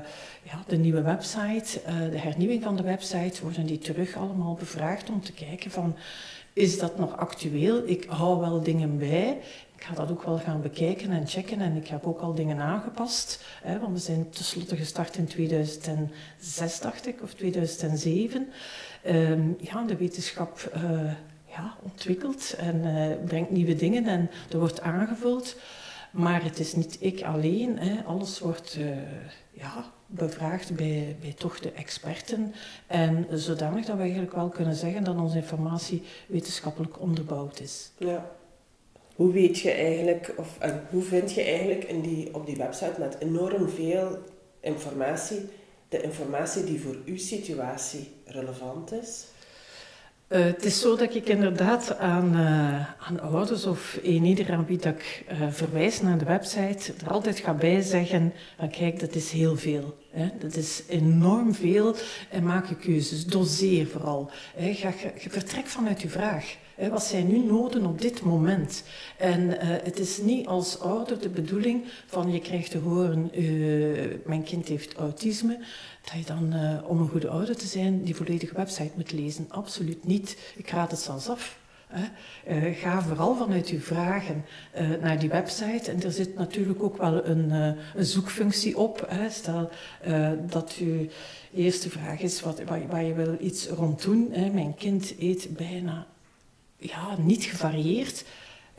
[0.43, 5.09] ja, de nieuwe website, uh, de hernieuwing van de website, worden die terug allemaal bevraagd
[5.09, 5.95] om te kijken van,
[6.53, 7.87] is dat nog actueel?
[7.87, 9.37] Ik hou wel dingen bij.
[9.75, 12.59] Ik ga dat ook wel gaan bekijken en checken en ik heb ook al dingen
[12.59, 13.43] aangepast.
[13.61, 18.47] Hè, want we zijn tenslotte gestart in 2006, dacht ik, of 2007.
[19.07, 21.11] Um, ja, de wetenschap uh,
[21.55, 25.55] ja, ontwikkelt en uh, brengt nieuwe dingen en er wordt aangevuld.
[26.11, 27.77] Maar het is niet ik alleen.
[27.79, 28.03] Hè.
[28.03, 28.97] Alles wordt uh,
[29.51, 32.53] ja, bevraagd bij, bij toch de experten.
[32.87, 37.91] En zodanig dat we eigenlijk wel kunnen zeggen dat onze informatie wetenschappelijk onderbouwd is.
[37.97, 38.31] Ja.
[39.15, 40.57] Hoe weet je eigenlijk, of
[40.89, 44.17] hoe vind je eigenlijk in die, op die website met enorm veel
[44.59, 45.39] informatie,
[45.89, 49.25] de informatie die voor uw situatie relevant is?
[50.29, 54.65] Uh, het is zo dat ik inderdaad aan, uh, aan ouders of een ieder aan
[54.65, 58.33] wie dat ik uh, verwijs naar de website er altijd ga bij zeggen,
[58.71, 59.97] kijk, dat is heel veel.
[60.09, 60.29] Hè.
[60.39, 61.95] Dat is enorm veel
[62.29, 63.25] en maak je keuzes.
[63.25, 64.31] Doseer vooral.
[64.55, 64.73] Hè.
[64.73, 66.55] Ga, je vertrek vanuit je vraag.
[66.75, 66.89] Hè.
[66.89, 68.83] Wat zijn nu noden op dit moment?
[69.17, 69.49] En
[69.83, 73.31] het is niet als ouder de bedoeling van je krijgt te horen,
[74.25, 75.59] mijn kind heeft autisme
[76.03, 79.45] dat je dan, uh, om een goede ouder te zijn, die volledige website moet lezen.
[79.49, 80.37] Absoluut niet.
[80.55, 81.61] Ik raad het zelfs af.
[82.47, 84.45] Uh, ga vooral vanuit uw vragen
[84.79, 85.91] uh, naar die website.
[85.91, 87.51] En er zit natuurlijk ook wel een,
[87.95, 89.05] een zoekfunctie op.
[89.07, 89.29] Hè.
[89.29, 89.69] Stel
[90.49, 91.07] dat uw
[91.53, 94.29] eerste vraag is wat, waar, waar, je wil iets rond doen.
[94.31, 94.49] Hè.
[94.49, 96.07] Mijn kind eet bijna
[96.77, 98.23] ja, niet gevarieerd.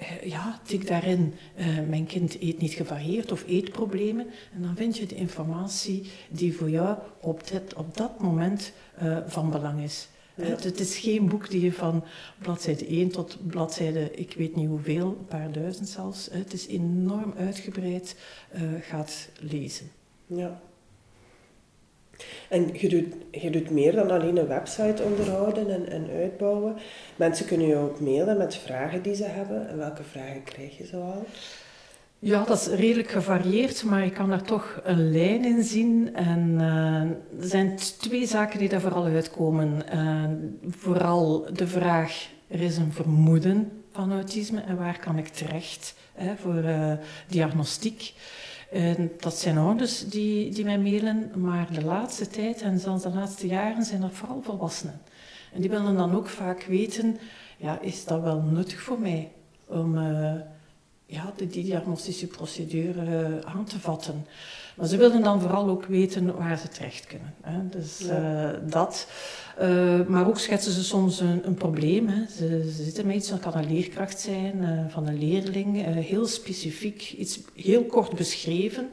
[0.04, 4.26] Uh, ja, tik daarin, uh, mijn kind eet niet gevarieerd of eetproblemen.
[4.54, 9.18] En dan vind je de informatie die voor jou op, dit, op dat moment uh,
[9.26, 10.08] van belang is.
[10.36, 10.44] Ja.
[10.44, 12.04] het is geen boek die je van
[12.38, 16.28] bladzijde 1 tot bladzijde, ik weet niet hoeveel, een paar duizend zelfs.
[16.32, 18.16] Het is enorm uitgebreid,
[18.80, 19.90] gaat lezen.
[20.26, 20.60] Ja.
[22.48, 26.76] En je doet, je doet meer dan alleen een website onderhouden en, en uitbouwen.
[27.16, 29.68] Mensen kunnen je ook mailen met vragen die ze hebben.
[29.68, 31.26] En welke vragen krijg je zoal?
[32.18, 36.14] Ja, dat is redelijk gevarieerd, maar je kan daar toch een lijn in zien.
[36.14, 39.82] En uh, er zijn twee zaken die daar vooral uitkomen.
[39.94, 40.24] Uh,
[40.70, 46.36] vooral de vraag, er is een vermoeden van autisme en waar kan ik terecht hè,
[46.36, 46.92] voor uh,
[47.28, 48.12] diagnostiek.
[48.74, 53.10] En dat zijn ouders die, die mij mailen, maar de laatste tijd en zelfs de
[53.10, 55.00] laatste jaren zijn dat vooral volwassenen.
[55.52, 57.18] En die willen dan ook vaak weten,
[57.56, 59.32] ja, is dat wel nuttig voor mij
[59.66, 60.34] om uh,
[61.06, 64.26] ja, die, die diagnostische procedure uh, aan te vatten.
[64.76, 67.34] Maar ze willen dan vooral ook weten waar ze terecht kunnen.
[67.40, 67.68] Hè.
[67.68, 69.06] Dus uh, dat.
[69.60, 72.08] Uh, maar ook schetsen ze soms een, een probleem.
[72.08, 72.26] Hè.
[72.26, 76.26] Ze, ze, zitten met iets, dat kan een leerkracht zijn uh, van een leerling, heel
[76.26, 78.88] specifiek, iets heel kort beschreven.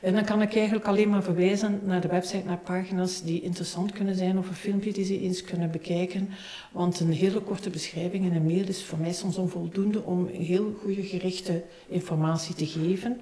[0.00, 3.92] En dan kan ik eigenlijk alleen maar verwijzen naar de website, naar pagina's die interessant
[3.92, 6.28] kunnen zijn of een filmpje die ze eens kunnen bekijken.
[6.72, 10.78] Want een hele korte beschrijving in een mail is voor mij soms onvoldoende om heel
[10.82, 13.20] goede gerichte informatie te geven.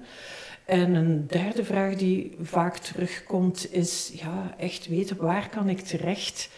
[0.65, 6.49] En een derde vraag die vaak terugkomt is ja, echt weten waar kan ik terecht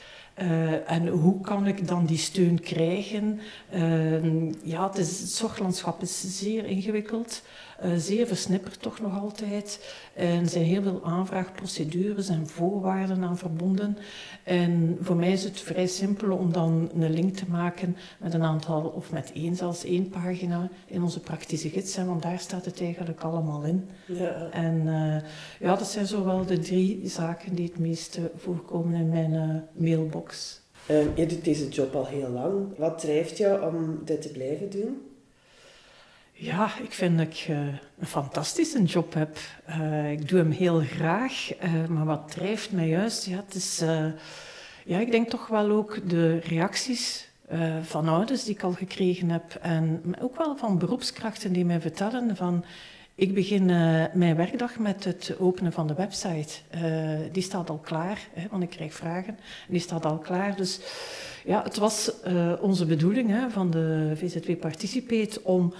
[0.42, 3.40] uh, en hoe kan ik dan die steun krijgen?
[3.76, 7.42] Uh, ja, het, het zorglandschap is zeer ingewikkeld.
[7.86, 9.93] Uh, zeer versnipperd toch nog altijd.
[10.13, 13.97] En er zijn heel veel aanvraagprocedures en voorwaarden aan verbonden.
[14.43, 18.43] En voor mij is het vrij simpel om dan een link te maken met een
[18.43, 21.97] aantal, of met één, zelfs één pagina in onze praktische gids.
[21.97, 23.89] Want daar staat het eigenlijk allemaal in.
[24.05, 24.49] Ja.
[24.51, 25.15] En uh,
[25.59, 30.61] ja, dat zijn zowel de drie zaken die het meest voorkomen in mijn uh, mailbox.
[30.91, 32.77] Um, je doet deze job al heel lang.
[32.77, 35.01] Wat drijft jou om dit te blijven doen?
[36.42, 37.58] Ja, ik vind dat ik uh,
[38.00, 39.38] een fantastische job heb.
[39.70, 43.26] Uh, ik doe hem heel graag, uh, maar wat drijft mij juist?
[43.26, 43.84] Ja, het is,
[44.86, 47.30] ja, ik denk toch wel ook de reacties
[47.82, 49.58] van ouders die ik al gekregen heb.
[49.62, 52.66] En ook wel van beroepskrachten die mij vertellen van...
[53.16, 53.66] Ik begin
[54.14, 56.54] mijn werkdag met het openen van de website.
[57.32, 59.40] die staat al klaar, hè, want ik krijg vragen.
[59.68, 60.80] Die staat al klaar, dus...
[61.46, 62.12] Ja, het was
[62.60, 65.74] onze bedoeling hè, van de VZW Participate om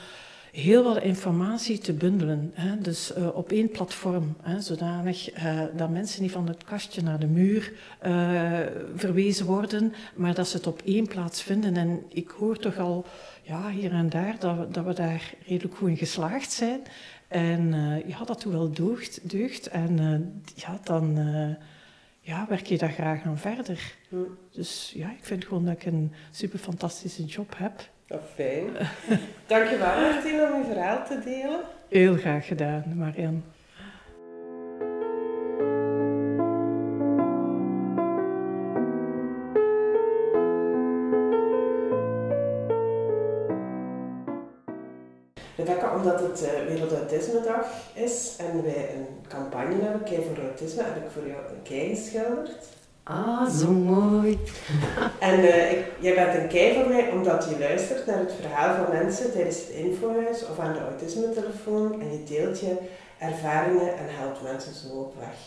[0.52, 2.52] heel wat informatie te bundelen.
[2.54, 2.78] Hè?
[2.78, 4.62] Dus uh, op één platform, hè?
[4.62, 7.74] zodanig uh, dat mensen niet van het kastje naar de muur
[8.06, 8.60] uh,
[8.96, 11.76] verwezen worden, maar dat ze het op één plaats vinden.
[11.78, 13.06] En ik hoor toch al
[13.42, 16.80] ja, hier en daar dat we, dat we daar redelijk goed in geslaagd zijn.
[17.28, 17.74] En
[18.08, 19.30] ja, dat doet wel deugd.
[19.30, 19.68] deugd.
[19.68, 19.98] En
[20.56, 21.18] ja, dan
[22.22, 23.96] ja, werk je daar graag aan verder.
[24.52, 27.90] Dus ja, ik vind gewoon dat ik een super fantastische job heb.
[28.10, 28.70] Dat fijn.
[29.48, 31.60] Dankjewel Martien om je verhaal te delen.
[31.90, 33.44] Heel graag gedaan, Marian.
[45.56, 50.96] Rebecca, omdat het uh, Wereldautisme-dag is en wij een campagne hebben, Kei voor Autisme, heb
[50.96, 52.79] ik voor jou een kei geschilderd.
[53.10, 54.40] Ah, zo mooi.
[55.20, 58.86] en uh, ik, jij bent een kei voor mij omdat je luistert naar het verhaal
[58.86, 62.78] van mensen tijdens het infohuis of aan de autisme-telefoon en je deelt je
[63.20, 65.38] ervaringen en helpt mensen zo op weg.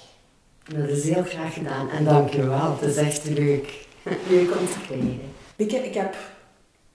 [0.79, 2.77] Dat is heel graag gedaan en dank je wel.
[2.81, 3.87] Het is echt leuk.
[4.31, 5.21] Leuk om te krijgen.
[5.57, 6.15] Bieke, ik heb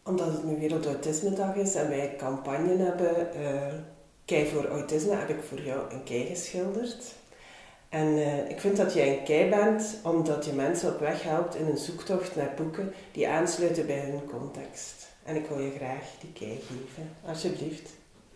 [0.04, 3.74] omdat het nu Wereldautisme-dag is en wij een campagne hebben, uh,
[4.26, 7.16] Kei voor Autisme, heb ik voor jou een kei geschilderd.
[7.90, 11.56] En uh, ik vind dat jij een kei bent omdat je mensen op weg helpt
[11.56, 15.08] in een zoektocht naar boeken die aansluiten bij hun context.
[15.24, 17.96] En ik wil je graag die kei geven, alsjeblieft.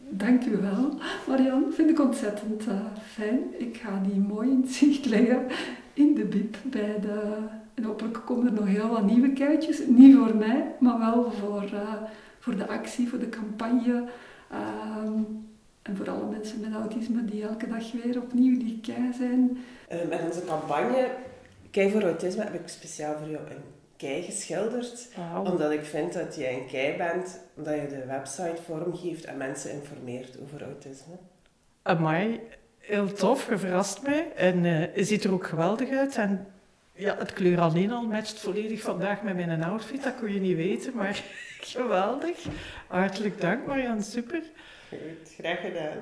[0.09, 0.93] Dank u wel,
[1.27, 1.71] Marianne.
[1.71, 2.73] Vind ik ontzettend uh,
[3.13, 3.39] fijn.
[3.57, 5.45] Ik ga die mooi in zicht leggen
[5.93, 7.37] in de bib bij de
[7.73, 9.79] en hopelijk komen er nog heel wat nieuwe keitjes.
[9.87, 11.93] Niet voor mij, maar wel voor, uh,
[12.39, 14.03] voor de actie, voor de campagne.
[15.03, 15.49] Um,
[15.81, 19.57] en voor alle mensen met autisme die elke dag weer opnieuw die kei zijn.
[19.91, 21.07] Uh, met onze campagne
[21.71, 23.63] Kei voor Autisme heb ik speciaal voor jou een
[23.97, 25.07] kei geschilderd.
[25.15, 25.47] Wow.
[25.47, 29.71] Omdat ik vind dat jij een kei bent, omdat je de website vormgeeft en mensen
[29.71, 31.13] informeert over autisme.
[31.81, 32.39] Amai,
[32.77, 34.31] heel tof, je verrast mij.
[34.35, 36.15] En uh, je ziet er ook geweldig uit.
[36.15, 36.47] En
[36.93, 40.03] ja, het kleur alleen al matcht volledig vandaag met mijn outfit.
[40.03, 41.23] Dat kon je niet weten, maar
[41.73, 42.45] geweldig.
[42.87, 44.01] Hartelijk dank, Marianne.
[44.01, 44.41] Super.
[44.91, 45.97] Goed, graag gedaan.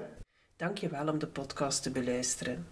[0.55, 2.67] Dank je wel om de podcast te beluisteren.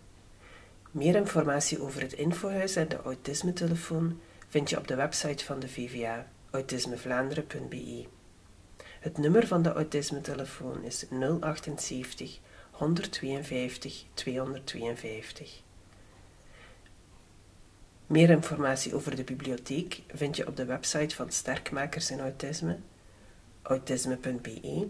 [0.91, 5.70] Meer informatie over het infohuis en de autisme-telefoon vind je op de website van de
[5.70, 8.05] VVA, autismevlaanderen.be.
[8.99, 12.39] Het nummer van de autisme-telefoon is 078
[12.72, 15.61] 152 252.
[18.07, 22.80] Meer informatie over de bibliotheek vind je op de website van Sterkmakers in Autisme,
[23.61, 24.88] autisme.be.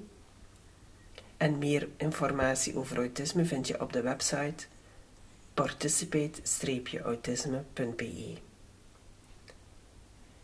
[1.37, 4.65] En meer informatie over autisme vind je op de website
[5.53, 8.37] participate-autisme.be.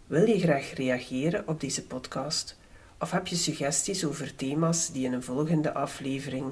[0.08, 2.58] Wil je graag reageren op deze podcast
[3.00, 6.52] of heb je suggesties over thema's die in een volgende aflevering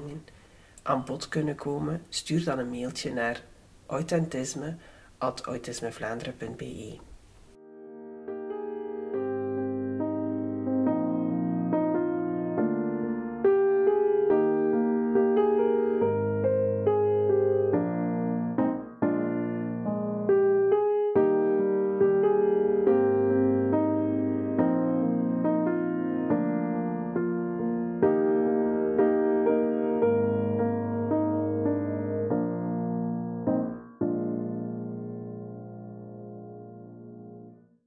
[0.82, 2.02] aan bod kunnen komen?
[2.08, 3.44] Stuur dan een mailtje naar
[3.86, 4.76] authentisme
[5.18, 7.11] at autismevlaanderen.be.